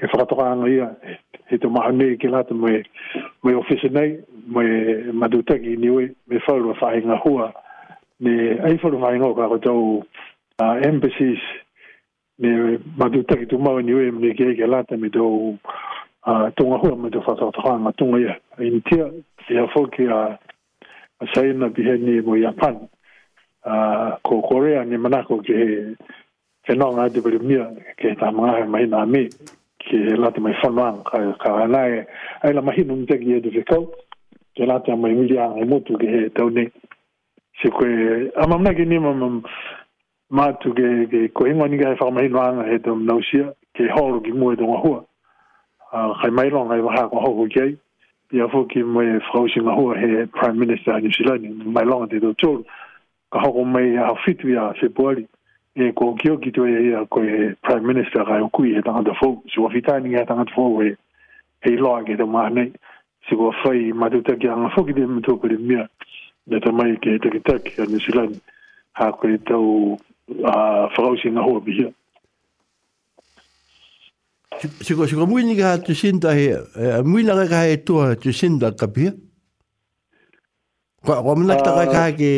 e 0.00 0.04
fratoka 0.08 0.48
ano 0.48 0.64
ia 0.64 0.96
he 1.52 1.58
to 1.60 1.68
mahane 1.68 2.16
ki 2.18 2.24
lata 2.28 2.54
me 2.56 2.82
me 3.44 3.52
ofisi 3.52 3.90
nei 3.92 4.16
me 4.48 4.64
maduta 5.12 5.60
ki 5.60 5.76
niwe 5.76 6.14
me 6.28 6.36
folo 6.48 6.72
a 6.72 6.78
whahe 6.80 7.04
ngā 7.04 7.18
hua 7.24 7.52
ne 8.24 8.32
eifuru 8.70 8.96
whahe 9.02 9.18
ngā 9.20 9.28
kā 9.38 9.44
kutau 9.44 10.00
uh, 10.64 10.76
embassies 10.88 11.42
ne 12.40 12.78
maduta 12.96 13.36
ki 13.36 13.44
tu 13.52 13.58
mau 13.60 13.76
niwe 13.80 14.08
me 14.12 14.32
ke 14.32 14.48
eike 14.56 14.64
lata 14.66 14.96
me 14.96 15.10
to 15.12 15.58
uh, 16.24 16.48
tunga 16.56 16.78
hua 16.80 16.96
me 16.96 17.10
to 17.12 17.20
fratoka 17.20 17.76
ngā 17.84 17.92
tunga 18.00 18.22
ia 18.24 18.36
in 18.58 18.80
tia 18.88 19.10
e 19.52 19.56
a 19.60 19.66
fōki 19.74 20.08
a 20.08 20.38
a 21.20 21.24
saina 21.36 21.68
bihe 21.68 21.98
ni 22.00 22.20
mo 22.24 22.40
Japan 22.40 22.88
a 23.68 24.16
ko 24.24 24.40
Korea 24.48 24.80
ni 24.88 24.96
manako 24.96 25.42
ki 25.44 25.52
he 25.52 25.68
e 26.70 26.74
no 26.78 26.88
nga 26.94 27.08
di 27.10 27.18
bri 27.20 27.36
ke 27.98 28.14
ta 28.18 28.30
ma 28.30 28.54
ha 28.60 28.64
mai 28.64 28.86
na 28.86 29.04
mi 29.04 29.26
ke 29.82 29.98
la 30.14 30.30
te 30.30 30.40
mai 30.40 30.54
fono 30.62 31.02
ka 31.02 31.18
ka 31.42 31.66
na 31.66 31.80
e 31.86 32.06
ai 32.42 32.52
la 32.54 32.60
mahi 32.62 32.84
nun 32.84 33.06
te 33.06 33.18
ki 33.18 33.34
e 33.34 33.40
di 33.40 33.50
fe 33.50 33.62
kau 33.66 33.90
ke 34.54 34.64
la 34.66 34.78
te 34.78 34.94
mai 34.94 35.10
mili 35.14 35.36
an 35.38 35.58
e 35.58 35.64
motu 35.66 35.98
ke 35.98 36.06
te 36.06 36.28
tau 36.30 36.48
se 37.60 37.68
ko 37.74 37.82
e 37.84 38.30
a 38.38 38.46
ma 38.46 38.56
ke 38.70 38.84
ni 38.86 38.98
ma 38.98 39.10
ma 40.30 40.52
tu 40.62 40.70
ke 40.72 40.86
ke 41.10 41.26
ko 41.34 41.46
ingo 41.50 41.66
ni 41.66 41.76
ka 41.78 41.90
e 41.90 41.96
fa 41.98 42.10
mai 42.10 42.28
no 42.28 42.38
an 42.38 42.62
e 42.70 42.78
tom 42.78 43.02
na 43.04 43.18
ke 43.74 43.90
hor 43.96 44.22
ki 44.22 44.30
mu 44.32 44.52
e 44.52 44.56
tonga 44.56 44.78
a 45.90 46.14
ka 46.22 46.30
mai 46.30 46.48
lo 46.54 46.62
nga 46.70 46.76
e 46.78 46.82
waha 46.86 47.08
ko 47.10 47.18
hoko 47.18 47.48
ke 47.50 47.62
ai 47.66 47.74
i 48.30 48.38
a 48.38 48.46
fo 48.46 48.62
ki 48.70 48.82
mo 48.86 49.02
frau 49.26 49.48
si 49.50 49.58
ma 49.60 49.74
hua 49.74 49.98
he 49.98 50.26
prime 50.30 50.58
minister 50.58 50.94
a 50.94 51.00
New 51.00 51.10
Zealand 51.10 51.66
mai 51.66 51.82
longa 51.82 52.06
te 52.14 52.22
tau 52.22 52.30
tōru 52.30 52.62
ka 53.32 53.42
hoko 53.42 53.64
mai 53.66 53.96
a 53.98 54.14
fitu 54.22 54.54
ya 54.54 54.70
se 54.78 54.86
poali 54.88 55.26
e 55.76 55.92
ko 55.94 56.14
kio 56.18 56.36
ki 56.42 56.50
to 56.50 56.66
e 56.66 56.94
ko 57.10 57.22
e 57.22 57.54
prime 57.62 57.86
minister 57.86 58.24
ga 58.26 58.40
ku 58.52 58.64
e 58.66 58.82
ta 58.82 59.02
da 59.02 59.14
fo 59.14 59.40
si 59.52 59.60
wa 59.60 59.70
fita 59.70 59.98
ni 60.02 60.14
ta 60.18 60.24
ta 60.26 60.42
fo 60.54 60.82
e 60.82 60.96
e 61.62 61.70
lo 61.76 61.94
ga 62.02 62.14
de 62.16 62.24
ma 62.24 62.48
ne 62.48 62.72
si 63.28 63.34
wa 63.34 63.52
fa 63.62 63.72
i 63.74 63.92
ma 63.92 64.08
tu 64.10 64.20
ta 64.22 64.34
ga 64.34 64.54
na 64.56 64.68
fo 64.74 64.82
ki 64.84 64.92
de 64.92 65.06
mu 65.06 65.20
to 65.20 65.36
ko 65.38 65.46
de 65.48 65.54
mi 65.56 65.78
de 66.46 66.58
ta 66.60 66.72
mai 66.74 66.96
ke 66.98 67.18
te 67.22 67.28
e, 67.28 67.30
ki 67.30 67.40
ta 67.46 67.54
ki 67.62 67.86
ni 67.86 68.00
si 68.02 68.10
lan 68.12 68.34
ha 68.98 69.12
ko 69.14 69.28
e 69.30 69.38
to 69.46 69.94
a 70.44 70.90
fo 70.96 71.14
si 71.16 71.30
na 71.30 71.42
ho 71.42 71.60
bi 71.62 71.86
Si 74.82 74.92
ko 74.92 75.06
si 75.06 75.14
ko 75.16 75.24
mui 75.30 75.46
ni 75.46 75.54
ga 75.54 75.78
tu 75.78 75.94
sinta 75.94 76.34
he 76.34 76.50
mui 77.06 77.22
na 77.22 77.38
ga 77.46 77.62
he 77.70 77.78
tu 77.86 78.02
tu 78.18 78.32
sinta 78.34 78.74
ka 78.74 78.90
bi 78.90 79.06
Ko 81.06 81.14
ko 81.24 81.32
mna 81.38 81.54
ta 81.62 81.72
ga 81.78 81.84
ka 81.88 82.04
ki 82.12 82.36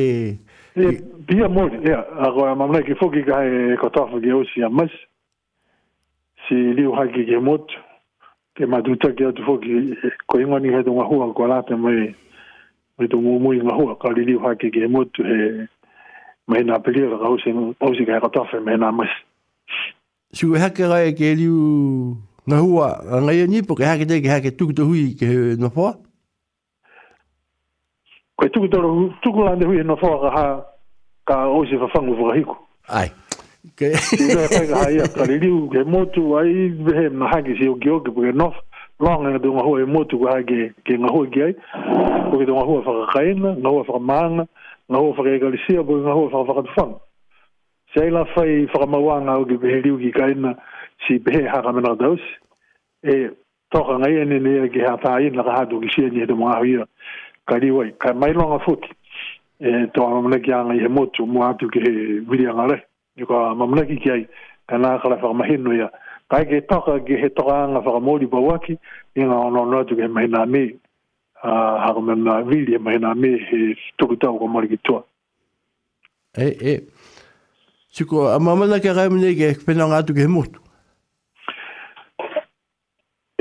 E 0.77 1.03
bia 1.29 1.49
mori, 1.49 1.77
ea, 1.91 2.01
agora 2.25 2.55
mamre 2.55 2.83
ki 2.87 2.95
fuki 2.97 3.23
ka 3.29 3.43
e 3.45 3.77
kotofu 3.77 4.21
ki 4.25 4.31
osi 4.33 4.63
a 4.65 4.71
mas, 4.71 4.91
si 6.49 6.55
liu 6.55 6.93
haki 6.97 7.27
ki 7.29 7.37
motu, 7.37 7.77
ke 8.57 8.65
maduta 8.67 9.11
ki 9.13 9.25
atu 9.27 9.43
fuki, 9.45 9.95
ko 10.29 10.39
ingo 10.41 10.59
ni 10.59 10.73
hedu 10.73 10.95
ngā 10.97 11.05
hua, 11.11 11.29
ko 11.37 11.45
alate 11.45 11.77
mai, 11.77 12.15
mai 12.97 13.09
tu 13.13 13.21
ngu 13.21 13.37
mui 13.45 13.61
ngā 13.61 13.75
hua, 13.77 13.99
ka 14.01 14.13
li 14.17 14.25
liu 14.31 14.41
haki 14.41 14.71
ki 14.73 14.89
motu, 14.89 15.27
he, 15.29 15.67
mai 16.49 16.65
nā 16.65 16.81
pelira 16.81 17.21
ka 17.21 17.35
osi, 17.37 17.53
osi 17.89 18.07
ka 18.09 18.17
e 18.17 18.25
kotofu, 18.25 18.63
mai 18.65 18.79
nā 18.81 18.89
mas. 18.97 19.13
Si 20.33 20.49
u 20.49 20.57
hake 20.57 20.89
rai 20.89 21.11
e 21.11 21.13
ke 21.21 21.35
liu 21.37 22.17
ngā 22.49 22.63
hua, 22.65 22.95
ngai 23.29 23.43
e 23.45 23.67
ke 23.77 23.85
hake 23.85 24.09
te, 24.09 24.23
ke 24.25 24.33
hake 24.39 24.57
tukutuhui, 24.57 25.11
ke 25.21 25.29
nopoa? 25.61 25.93
Ha, 25.93 26.01
koe 28.37 28.49
tuku 28.53 28.69
tolo 28.69 29.13
tuku 29.23 29.43
la 29.45 29.55
ne 29.57 29.67
hui 29.67 29.83
no 29.85 29.97
fo 29.97 30.09
ka 30.23 30.31
ha 30.37 30.45
ka 31.29 31.47
o 31.49 31.65
se 31.67 31.77
fa 31.79 31.89
fangu 31.95 32.15
fo 32.17 32.33
hiku 32.33 32.57
ai 32.89 33.09
ke 33.79 33.91
ke 33.93 34.27
ka 34.33 34.49
ka 34.71 34.75
ha 34.83 34.87
ya 34.91 35.07
ka 35.15 35.23
liu 35.29 35.69
ke 35.73 35.81
mo 35.85 36.05
tu 36.15 36.33
ai 36.39 36.69
be 36.85 36.93
he 36.97 37.09
ma 37.09 37.29
ha 37.31 37.43
ki 37.45 37.55
se 37.61 37.69
o 37.69 37.75
ki 37.77 37.91
o 37.91 38.01
ki 38.01 38.11
ke 38.15 38.33
no 38.33 38.53
long 39.01 39.29
ne 39.29 39.39
do 39.39 39.53
ma 39.53 39.63
ho 39.63 39.79
e 39.79 39.85
mo 39.85 40.05
tu 40.05 40.19
ka 40.25 40.39
ha 40.39 40.41
ke 40.43 40.73
ke 40.87 40.97
ma 40.99 41.09
ho 41.13 41.27
ki 41.29 41.43
ai 41.43 41.53
ko 42.31 42.39
ke 42.41 42.45
do 42.49 42.55
ma 42.57 42.65
ho 42.65 42.81
fa 42.83 42.93
ka 43.01 43.07
kaina 43.19 43.55
no 43.55 43.71
ho 43.79 43.85
fa 43.85 43.99
ma 44.01 44.21
na 44.29 44.45
no 44.89 44.99
ho 45.05 45.13
fa 45.13 45.23
ke 45.29 45.39
ka 45.41 45.53
li 45.53 45.61
se 45.69 45.77
o 45.79 45.85
ma 45.85 46.17
ho 46.17 46.29
fa 46.33 46.41
fa 46.49 46.53
ka 46.61 46.65
fa 46.75 46.85
se 47.93 48.05
ai 48.05 48.11
la 48.11 48.25
fa 48.35 48.47
i 48.49 48.65
fa 48.73 48.87
ma 48.89 48.99
wa 48.99 49.21
na 49.21 49.37
o 49.37 49.45
ki 49.45 49.57
be 49.61 49.69
he 49.69 49.83
liu 49.85 49.99
ki 50.01 50.13
kaina 50.17 50.57
si 51.05 51.19
be 51.19 51.45
ha 51.49 51.61
ka 51.63 51.71
na 51.77 51.93
dos 52.01 52.21
e 53.05 53.29
toka 53.71 53.99
ngai 54.01 54.17
ene 54.25 54.39
ne 54.41 54.55
ke 54.73 54.81
ha 54.89 54.97
ta 55.05 55.15
ai 55.21 55.29
na 55.31 55.43
ka 55.45 55.53
ha 55.61 55.65
do 55.69 55.81
ki 55.85 55.89
se 55.95 56.09
ni 56.11 56.25
do 56.27 56.37
ma 56.37 56.57
ha 56.57 56.61
kari 57.47 57.71
wai, 57.71 57.91
ka 57.99 58.13
mai 58.15 58.33
longa 58.33 58.59
foti, 58.65 58.89
e 59.61 59.71
tō 59.95 60.07
amamana 60.07 60.39
ki 60.45 60.53
anga 60.53 60.75
i 60.77 60.81
he 60.85 60.89
motu, 60.89 61.27
mua 61.27 61.51
atu 61.53 61.69
ki 61.71 61.81
he 61.85 61.91
wiri 62.31 62.47
anga 62.51 62.67
re, 62.75 62.79
i 63.21 63.25
ka 63.27 63.37
amamana 63.53 63.87
ki 63.87 63.97
ki 64.03 64.11
ai, 64.15 64.23
ka 64.69 64.79
nā 64.79 64.95
kala 65.03 65.17
whakamahinu 65.19 65.77
ia, 65.79 65.89
ka 66.31 66.43
ke 66.49 66.61
toka 66.71 66.99
ki 67.07 67.19
he 67.23 67.29
toka 67.31 67.55
anga 67.65 67.81
whakamori 67.83 68.31
pa 68.31 68.41
waki, 68.41 68.79
i 69.17 69.27
ngā 69.27 69.39
ono 69.49 69.65
ono 69.67 69.81
atu 69.83 69.97
ki 69.99 70.03
he 70.07 70.11
mahina 70.11 70.45
me, 70.47 70.63
a 71.43 71.53
hako 71.87 72.01
me 72.01 72.15
mga 72.15 72.37
wiri 72.47 72.75
e 72.79 72.79
mahina 72.79 73.15
me 73.15 73.31
he 73.49 73.63
tuku 73.99 74.17
tau 74.23 74.39
ka 74.39 74.47
mori 74.47 74.69
ki 74.71 74.79
tua. 74.85 75.03
E, 76.39 76.49
e, 76.73 76.75
siko 77.93 78.29
amamana 78.31 78.79
ki 78.81 78.89
a 78.89 78.95
kai 78.95 79.09
mene 79.11 79.35
ki 79.35 79.51
he 79.51 79.83
atu 79.99 80.15
ki 80.15 80.27
motu? 80.27 80.61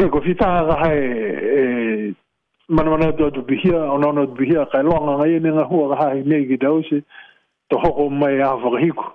E, 0.01 0.09
ko 0.09 0.21
fitaha 0.25 0.65
ka 0.81 0.89
e, 0.89 2.13
mana 2.71 2.87
mana 2.95 3.11
to 3.11 3.27
to 3.35 3.43
be 3.43 3.59
here 3.59 3.75
on 3.75 3.99
on 4.07 4.15
to 4.15 4.31
be 4.33 4.47
here 4.47 4.63
kai 4.71 4.79
longa 4.81 5.19
ngai 5.19 5.43
ni 5.43 5.49
nga 5.51 5.63
huwa 5.69 5.91
ha 5.99 6.07
ni 6.15 6.37
gi 6.49 6.55
da 6.63 6.69
usi 6.71 6.97
to 7.69 7.75
ho 7.81 7.89
ko 7.97 8.03
mai 8.21 8.39
a 8.39 8.49
fa 8.61 8.69
hi 8.83 8.89
ko 8.99 9.05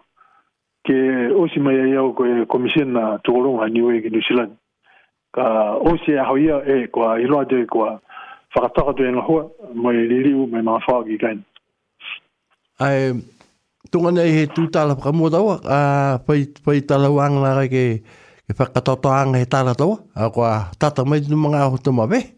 ke 0.86 0.96
usi 1.42 1.56
mai 1.64 1.76
ya 1.94 2.00
ko 2.16 2.20
commission 2.52 2.88
na 2.92 3.02
to 3.24 3.32
ro 3.44 3.50
ha 3.60 3.66
ni 3.74 3.80
we 3.86 3.94
gi 4.04 4.10
ni 4.12 4.20
silan 4.28 4.50
ka 5.36 5.44
usi 5.92 6.12
a 6.22 6.28
ho 6.28 6.34
e 6.36 6.76
ko 6.94 7.00
i 7.16 7.24
lo 7.32 7.38
de 7.50 7.58
ko 7.72 7.78
fa 8.52 8.58
ka 8.68 8.70
to 8.76 8.92
de 9.00 9.08
nga 9.08 9.24
huwa 9.26 9.42
mai 9.82 9.96
li 10.08 10.16
li 10.28 10.32
mai 10.52 10.60
ma 10.62 10.74
fa 10.86 10.94
gi 11.08 11.16
kan 11.22 11.38
ai 12.86 13.12
to 13.90 13.96
ngane 14.04 14.20
he 14.34 14.46
tu 14.54 14.62
ta 14.72 14.80
la 14.88 14.92
ka 15.02 15.10
mo 15.16 15.28
da 15.34 15.40
wa 15.46 15.54
a 15.64 15.78
pai 16.26 16.40
pai 16.64 16.78
ta 16.88 16.96
la 17.02 17.08
wang 17.16 17.36
na 17.42 17.50
ke 17.72 17.84
ke 18.46 18.52
fa 18.58 18.64
ka 18.74 18.80
to 18.86 18.94
to 19.02 19.08
ang 19.20 19.32
ta 19.52 19.60
la 19.66 19.72
to 19.80 19.88
a 20.12 20.22
ko 20.34 20.42
ta 20.80 20.88
ta 20.94 21.02
mai 21.08 21.20
ni 21.30 21.36
nga 21.52 21.70
ho 21.72 21.78
to 21.80 21.88
ma 21.92 22.04
be 22.12 22.35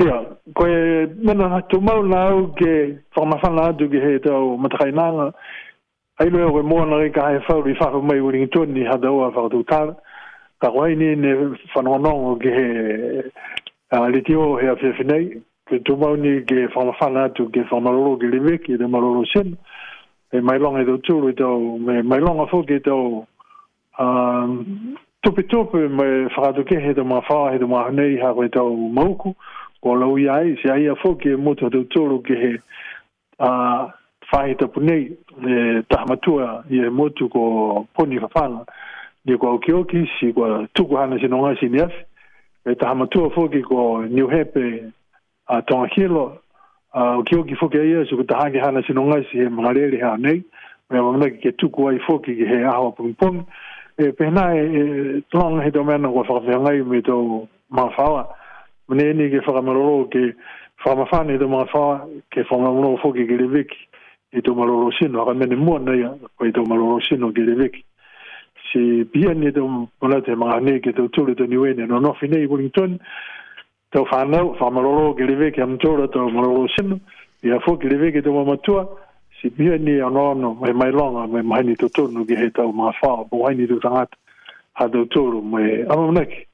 Ia, 0.00 0.20
koe 0.54 1.06
mena 1.26 1.48
na 1.50 1.56
tō 1.72 1.80
mau 1.82 2.04
nā 2.06 2.18
au 2.30 2.44
ke 2.54 2.74
whakamawhana 3.16 3.64
atu 3.72 3.88
ki 3.90 3.98
he 4.02 4.18
tau 4.26 4.52
matakai 4.56 4.92
nānga. 4.94 5.24
Ai 6.22 6.28
loe 6.30 6.46
koe 6.54 6.62
mōna 6.62 7.00
re 7.00 7.08
ka 7.10 7.24
hae 7.26 7.40
whau 7.48 7.56
ri 7.66 7.74
whaka 7.80 7.98
mai 8.10 8.20
uri 8.22 8.44
ngi 8.44 8.50
tōni 8.56 8.84
ha 8.86 8.94
tau 9.04 9.16
whakatū 9.24 9.64
tāra. 9.72 9.96
Ka 10.62 10.70
koe 10.70 10.94
ni 11.00 11.08
ne 11.16 11.32
whanonongo 11.74 12.36
ki 12.40 12.48
he 12.54 13.98
liti 14.14 14.36
o 14.38 14.46
hea 14.62 14.76
whiawhinei. 14.78 15.42
Koe 15.66 15.80
tō 15.90 15.98
mau 15.98 16.14
ni 16.14 16.36
ke 16.46 16.60
whakamawhana 16.76 17.26
atu 17.32 17.48
ke 17.50 17.66
whakamaloro 17.66 18.14
ki 18.22 18.30
liwe 18.38 18.56
ki 18.68 18.78
te 18.78 18.86
maloro 18.94 19.26
sen. 19.34 19.56
E 20.30 20.38
mai 20.38 20.60
longa 20.62 20.86
e 20.86 20.90
tau 20.94 21.02
tūru 21.10 21.34
i 21.34 21.38
tau, 21.42 21.58
mai 22.12 22.22
longa 22.22 22.46
fōki 22.54 22.78
i 22.78 22.86
tau 22.86 23.26
tupi 25.26 25.48
tupi 25.50 25.88
mai 25.90 26.10
whakatū 26.36 26.68
ke 26.70 26.84
he 26.86 26.94
tau 26.94 27.02
mga 27.02 27.24
whā, 27.32 27.44
he 27.52 27.58
tau 27.66 27.72
mga 27.74 27.86
hanei 27.90 28.20
ha 28.22 28.32
koe 28.38 28.46
tau 28.46 28.70
mauku. 29.00 29.34
Ia, 29.34 29.54
ko 29.82 29.94
lau 29.94 30.16
i 30.18 30.28
ai, 30.28 30.56
se 30.62 30.70
ai 30.72 30.86
a 30.90 30.94
fōke 30.98 31.34
mōtu 31.38 31.68
hatu 31.68 31.84
tōru 31.94 32.20
ke 32.26 32.36
he 32.38 32.50
a 33.38 33.50
whahe 34.32 34.56
tapu 34.58 34.80
nei 34.82 35.04
e 35.08 35.82
tahamatua 35.90 36.64
i 36.70 36.80
e 36.86 36.90
mōtu 36.90 37.28
ko 37.32 37.44
poni 37.94 38.18
whawhana 38.18 38.64
ni 39.24 39.36
ko 39.38 39.52
au 39.54 39.58
kioki 39.60 40.02
si 40.18 40.32
ko 40.32 40.66
tuku 40.74 40.96
hana 40.98 41.18
si 41.20 41.28
nonga 41.28 41.54
si 41.60 41.68
ni 41.68 41.80
afi 41.82 42.02
e 42.66 42.74
tahamatua 42.74 43.30
fōke 43.36 43.62
ko 43.62 44.02
New 44.06 44.28
Hepe 44.28 44.92
a 45.46 45.62
tonga 45.62 45.86
hilo 45.94 46.26
a 46.92 47.12
au 47.14 47.22
kioki 47.22 47.54
fōke 47.62 47.78
ia 47.84 48.04
si 48.10 48.16
ko 48.16 48.24
tahake 48.26 48.58
hana 48.58 48.82
si 48.86 48.92
nonga 48.92 49.22
si 49.30 49.38
e 49.38 49.48
mngareli 49.48 50.00
hao 50.00 50.16
nei 50.16 50.42
me 50.90 51.00
mamana 51.00 51.30
ki 51.30 51.38
ke 51.46 51.52
tuku 51.56 51.86
ai 51.92 52.02
fōke 52.08 52.34
ke 52.34 52.48
he 52.50 52.62
ahawa 52.64 52.92
pung 52.96 53.14
pung 53.14 53.44
e 53.98 54.10
pehna 54.12 54.50
e, 54.56 54.58
e 54.58 54.82
tlonga 55.30 55.62
he 55.62 55.70
tō 55.70 55.86
mena 55.86 56.10
ko 56.10 56.24
whakawhiangai 56.26 56.82
me 56.86 57.00
tō 57.06 57.20
mawhawa 57.70 58.26
e 58.26 58.37
mene 58.88 59.14
ni 59.14 59.30
ke 59.30 59.40
whakamaroro 59.44 60.08
ke 60.10 60.32
whamawhane 60.84 61.34
i 61.34 61.38
tō 61.38 61.46
mga 61.48 61.68
whā, 61.74 62.06
ke 62.32 62.44
whamaroro 62.50 62.96
whoki 63.02 63.26
ke 63.28 63.36
leweki 63.36 63.82
i 64.32 64.40
tō 64.40 64.54
maroro 64.56 64.90
sino, 64.98 65.22
aka 65.22 65.34
mene 65.34 65.56
mua 65.56 65.78
nei 65.80 66.04
ko 66.36 66.44
i 66.46 66.52
tō 66.52 66.64
maroro 66.68 67.00
sino 67.00 67.30
ke 67.32 67.40
leweki. 67.44 67.82
Si 68.70 69.04
pia 69.12 69.32
ni 69.34 69.48
tō 69.52 69.64
mula 70.00 70.20
te 70.22 70.34
mga 70.36 70.56
hane 70.58 70.74
ke 70.84 70.92
tō 70.96 71.06
tūle 71.16 71.32
tō 71.36 71.46
niwene, 71.48 71.86
no 71.88 71.96
nofi 72.04 72.28
nei 72.28 72.44
i 72.44 72.48
Wellington, 72.48 72.98
tō 73.92 74.04
whanau, 74.10 74.54
whamaroro 74.60 75.12
ke 75.16 75.24
leweki 75.28 75.60
am 75.64 75.76
tōra 75.80 76.08
tō 76.12 76.24
maroro 76.32 76.66
sino, 76.78 76.98
i 77.44 77.52
a 77.52 77.60
whoki 77.64 77.88
leweki 77.92 78.20
tō 78.26 78.32
mamatua, 78.36 78.84
si 79.40 79.48
pia 79.50 79.76
ni 79.78 79.96
anono, 80.00 80.52
mai 80.60 80.72
mai 80.74 80.92
longa, 80.92 81.24
mai 81.32 81.42
mai 81.44 81.62
ni 81.68 81.76
tō 81.80 81.88
tūnu 81.96 82.24
ki 82.28 82.36
he 82.44 82.48
tō 82.60 82.68
mga 82.76 82.92
whā, 83.00 83.14
mai 83.36 83.54
ni 83.58 83.68
tō 83.70 83.80
tangata, 83.84 84.16
ha 84.80 84.88
tō 84.92 85.06
tūru, 85.14 85.40
mai 85.44 85.82
amamneki 85.86 86.44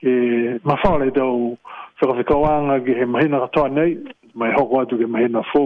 ke 0.00 0.14
mafale 0.64 1.10
do 1.14 1.58
fera 2.00 2.14
fe 2.18 2.24
kawanga 2.30 2.78
ge 2.86 2.94
he 3.00 3.04
mahina 3.16 3.40
katoa 3.46 3.68
nei 3.78 3.94
mai 4.34 4.50
hoko 4.56 4.80
atu 4.82 4.98
ge 5.00 5.06
mahina 5.14 5.42
fo 5.52 5.62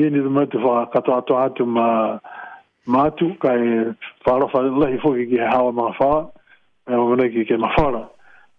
ye 0.00 0.10
ni 0.10 0.22
zuma 0.26 0.46
te 0.46 0.58
fa 0.64 0.74
katoa 0.94 1.18
to 1.30 1.38
atu 1.44 1.66
ma 1.78 1.86
matu 2.96 3.30
ka 3.44 3.54
e 3.66 3.70
faro 4.26 4.48
fa 4.54 4.62
la 4.82 4.90
hi 4.94 4.98
fo 5.06 5.14
ge 5.18 5.40
ha 5.52 5.62
wa 5.68 5.72
mafa 5.78 6.12
e 6.86 6.94
o 7.06 7.14
ne 7.22 7.28
ki 7.34 7.44
ke 7.50 7.56
mafala 7.64 8.04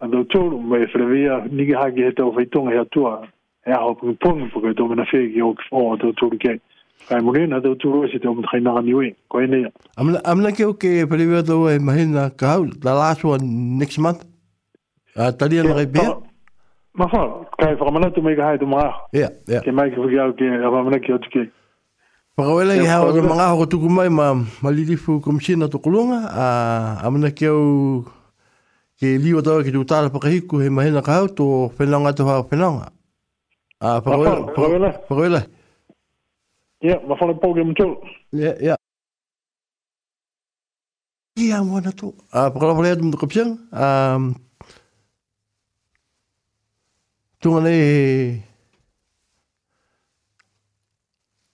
ando 0.05 0.23
tolu 0.35 0.59
me 0.73 0.83
frevia 0.95 1.43
ni 1.51 1.67
ge 1.71 1.75
ha 1.83 1.87
ge 2.01 2.11
to 2.19 2.31
fe 2.39 2.45
tonga 2.57 2.75
ya 2.79 2.85
tua 2.97 3.15
e 3.67 3.71
a 3.79 3.83
hopu 3.85 4.15
pon 4.25 4.45
po 4.53 4.63
ke 4.67 4.73
to 4.81 4.87
mena 4.93 5.05
fe 5.13 5.25
ge 5.37 5.43
o 5.53 5.53
fo 5.69 5.87
to 6.03 6.13
tolu 6.23 6.39
ke 6.47 6.55
ka 7.09 7.19
mo 7.27 7.31
ne 7.35 7.45
na 7.51 7.59
to 7.65 7.75
tolu 7.87 8.05
se 8.11 8.19
to 8.27 8.33
mo 8.39 8.47
na 8.67 8.79
ni 8.83 8.93
we 9.03 9.11
ko 9.33 9.43
ne 9.55 9.63
amna 10.01 10.23
amna 10.33 10.55
ke 10.59 10.63
o 10.73 10.75
ke 10.85 10.99
frevia 11.13 11.43
to 11.55 11.59
e 11.71 11.75
mahina 11.89 12.29
ka 12.43 12.55
la 12.87 12.95
last 13.05 13.23
one 13.35 13.49
next 13.83 13.97
month 14.07 14.23
A 15.15 15.27
ah, 15.29 15.31
tali 15.31 15.59
ala 15.61 15.75
kai 15.77 15.87
pia? 15.93 16.09
Ma 16.97 17.05
whan, 17.05 17.45
kai 17.61 17.75
whakamana 17.77 18.09
tu 18.15 18.21
mai 18.25 18.33
ka 18.37 18.43
hai 18.49 18.57
tu 18.57 18.65
mga 18.65 18.83
aho. 18.89 19.01
Ia, 19.13 19.61
Ke 19.61 19.69
mai 19.71 19.89
ki 19.93 19.99
whiki 20.01 20.17
au 20.17 20.33
ki 20.37 20.45
a 20.49 20.69
whamana 20.73 20.97
ki 21.05 21.13
otu 21.13 21.29
ki. 21.33 21.43
Whakawela 22.37 22.73
ki 22.81 22.85
hao 22.89 23.11
tu 23.13 23.21
mga 23.21 23.45
aho 23.51 23.65
tuku 23.69 23.89
mai 23.97 24.09
ma 24.09 24.33
malilifu 24.65 25.21
na 25.57 25.67
tu 25.69 25.77
kulunga. 25.77 26.19
A 26.33 26.45
ah, 26.45 27.05
amana 27.07 27.29
ke 27.29 27.45
au 27.45 28.05
ke 28.97 29.07
liwa 29.23 29.43
tawa 29.45 29.61
ke 29.63 29.69
tu 29.71 29.85
tala 29.85 30.09
pa 30.09 30.17
pakahiku 30.17 30.57
he 30.65 30.69
mahena 30.69 31.03
ka 31.05 31.13
hao 31.13 31.27
tu 31.27 31.45
whenanga 31.77 32.09
tu 32.17 32.25
hao 32.25 32.41
whenanga. 32.49 32.89
A 33.85 33.85
ah, 33.85 33.97
whakawela. 34.01 34.41
Whakawela. 34.57 34.89
Whakawela. 35.09 35.41
Ya, 36.81 36.97
ma 37.07 37.13
whanak 37.21 37.37
pau 37.39 37.53
ke 37.53 37.61
mchol. 37.61 38.01
Ya, 38.33 38.53
ya. 38.59 38.75
Ya, 41.37 41.61
mwana 41.63 41.91
tu. 41.93 42.15
A 42.33 42.49
pakalawalea 42.49 42.95
tu 42.97 43.03
mtukapsiang. 43.05 43.57
A 43.69 43.77
pakalawalea 43.77 44.01
tu 44.17 44.33
mtukapsiang 44.33 44.41
tunga 47.43 47.59
ne 47.59 48.41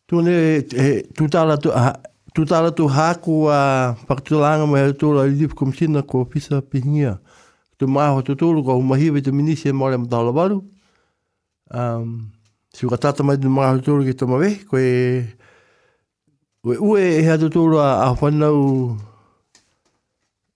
tunga 0.06 0.24
ne 0.30 0.36
eh, 0.78 1.02
tutala 1.18 1.57
tu 1.57 1.70
ah, 1.74 1.94
tutala 2.36 2.70
tu 2.72 2.86
haku 2.88 3.34
a 3.49 3.60
partulanga 4.07 4.68
me 4.68 4.91
tu 4.94 5.10
la 5.16 5.24
lip 5.26 5.53
kom 5.56 5.74
sina 5.74 6.03
ko 6.03 6.26
pisa 6.30 6.61
pinia 6.61 7.18
tu 7.80 7.88
ma 7.94 8.07
ho 8.14 8.22
tu 8.22 8.36
tu 8.38 8.45
ko 8.66 8.78
ma 8.90 8.95
hiwe 9.02 9.22
tu 9.26 9.34
minisi 9.34 9.70
e 9.70 9.74
mole 9.74 9.98
mta 9.98 10.18
balu 10.38 10.57
si 12.76 12.88
ka 12.90 12.98
tata 13.02 13.24
mai 13.26 13.38
tu 13.41 13.49
ma 13.49 13.64
e 13.68 13.74
ho 13.74 13.80
tu 13.82 13.98
ki 14.06 14.14
tama 14.14 14.38
ve 14.38 14.49
ko 14.70 14.78
e 14.78 14.91
we 16.86 17.02
e 17.20 17.26
ha 17.26 17.34
tu 17.41 17.49
tu 17.49 17.61
a 17.82 18.14
fanau 18.20 18.94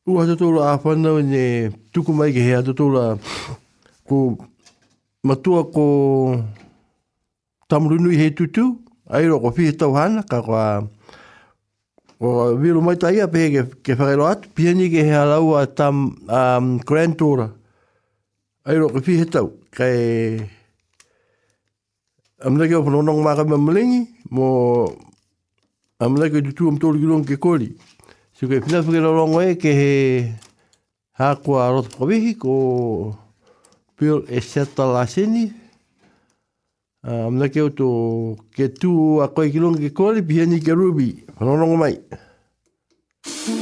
u 0.10 0.22
ha 0.22 0.30
tu 0.38 0.46
a 0.62 0.78
fanau 0.78 1.18
ne 1.26 1.44
tu 1.92 2.04
ku 2.06 2.12
mai 2.14 2.30
ke 2.36 2.42
ha 2.54 2.62
tu 2.62 2.86
matua 5.24 5.64
ko 5.72 5.86
tamurunui 7.72 8.18
hei 8.20 8.36
tutu, 8.36 8.78
airo 9.10 9.40
ko 9.40 9.52
pihi 9.56 9.72
tau 9.78 9.94
hana, 9.96 10.24
ka 10.24 10.42
kwa 10.44 10.84
ko 12.20 12.56
viru 12.60 12.82
mai 12.84 12.96
tai 13.00 13.16
pehe 13.32 13.48
ke, 13.56 13.62
ke 13.84 13.94
whakailo 13.96 14.26
atu, 14.28 14.50
pihi 14.56 14.90
ke 14.92 15.00
hea 15.04 15.24
lau 15.26 15.56
a 15.56 15.66
tam 15.68 16.12
um, 16.28 16.78
Grand 16.84 17.16
Tour, 17.18 17.52
airo 18.68 18.90
ko 18.92 19.00
pihi 19.00 19.30
tau, 19.32 19.52
kai 19.72 20.44
amnake 22.44 22.76
o 22.76 22.84
panonong 22.84 23.24
maka 23.24 23.44
me 23.48 23.56
malengi, 23.58 24.08
mo 24.30 24.90
amnake 26.04 26.44
tutu 26.52 26.68
am 26.68 26.76
tolu 26.78 27.00
kilong 27.00 27.24
ke 27.24 27.38
koli, 27.40 27.72
si 28.36 28.44
kai 28.48 28.58
e 28.60 28.66
pina 28.68 28.82
whakailo 28.84 29.14
rongo 29.16 29.40
e 29.42 29.56
ke 29.56 29.72
he 29.72 29.90
hakua 31.18 31.72
rotu 31.72 31.96
kawihi 31.98 32.36
Ko 32.38 33.23
pil 34.04 34.26
e 34.28 34.42
seta 34.42 34.86
la 34.96 35.06
seni. 35.08 35.46
Uh, 37.04 37.16
ah, 37.16 37.26
amna 37.30 37.48
ke 37.54 37.64
uto 37.70 37.88
ke 38.58 38.68
tu 38.82 38.92
a 39.26 39.28
koe 39.36 39.48
ki 39.54 39.60
longa 39.64 39.80
ke 39.86 39.92
kore 39.98 40.22
pihani 40.30 40.62
ke 40.68 40.76
rubi. 40.82 41.10
Panorongo 41.40 41.76
mai. 41.84 41.96
Panorongo 42.08 42.24
mai. 42.24 43.62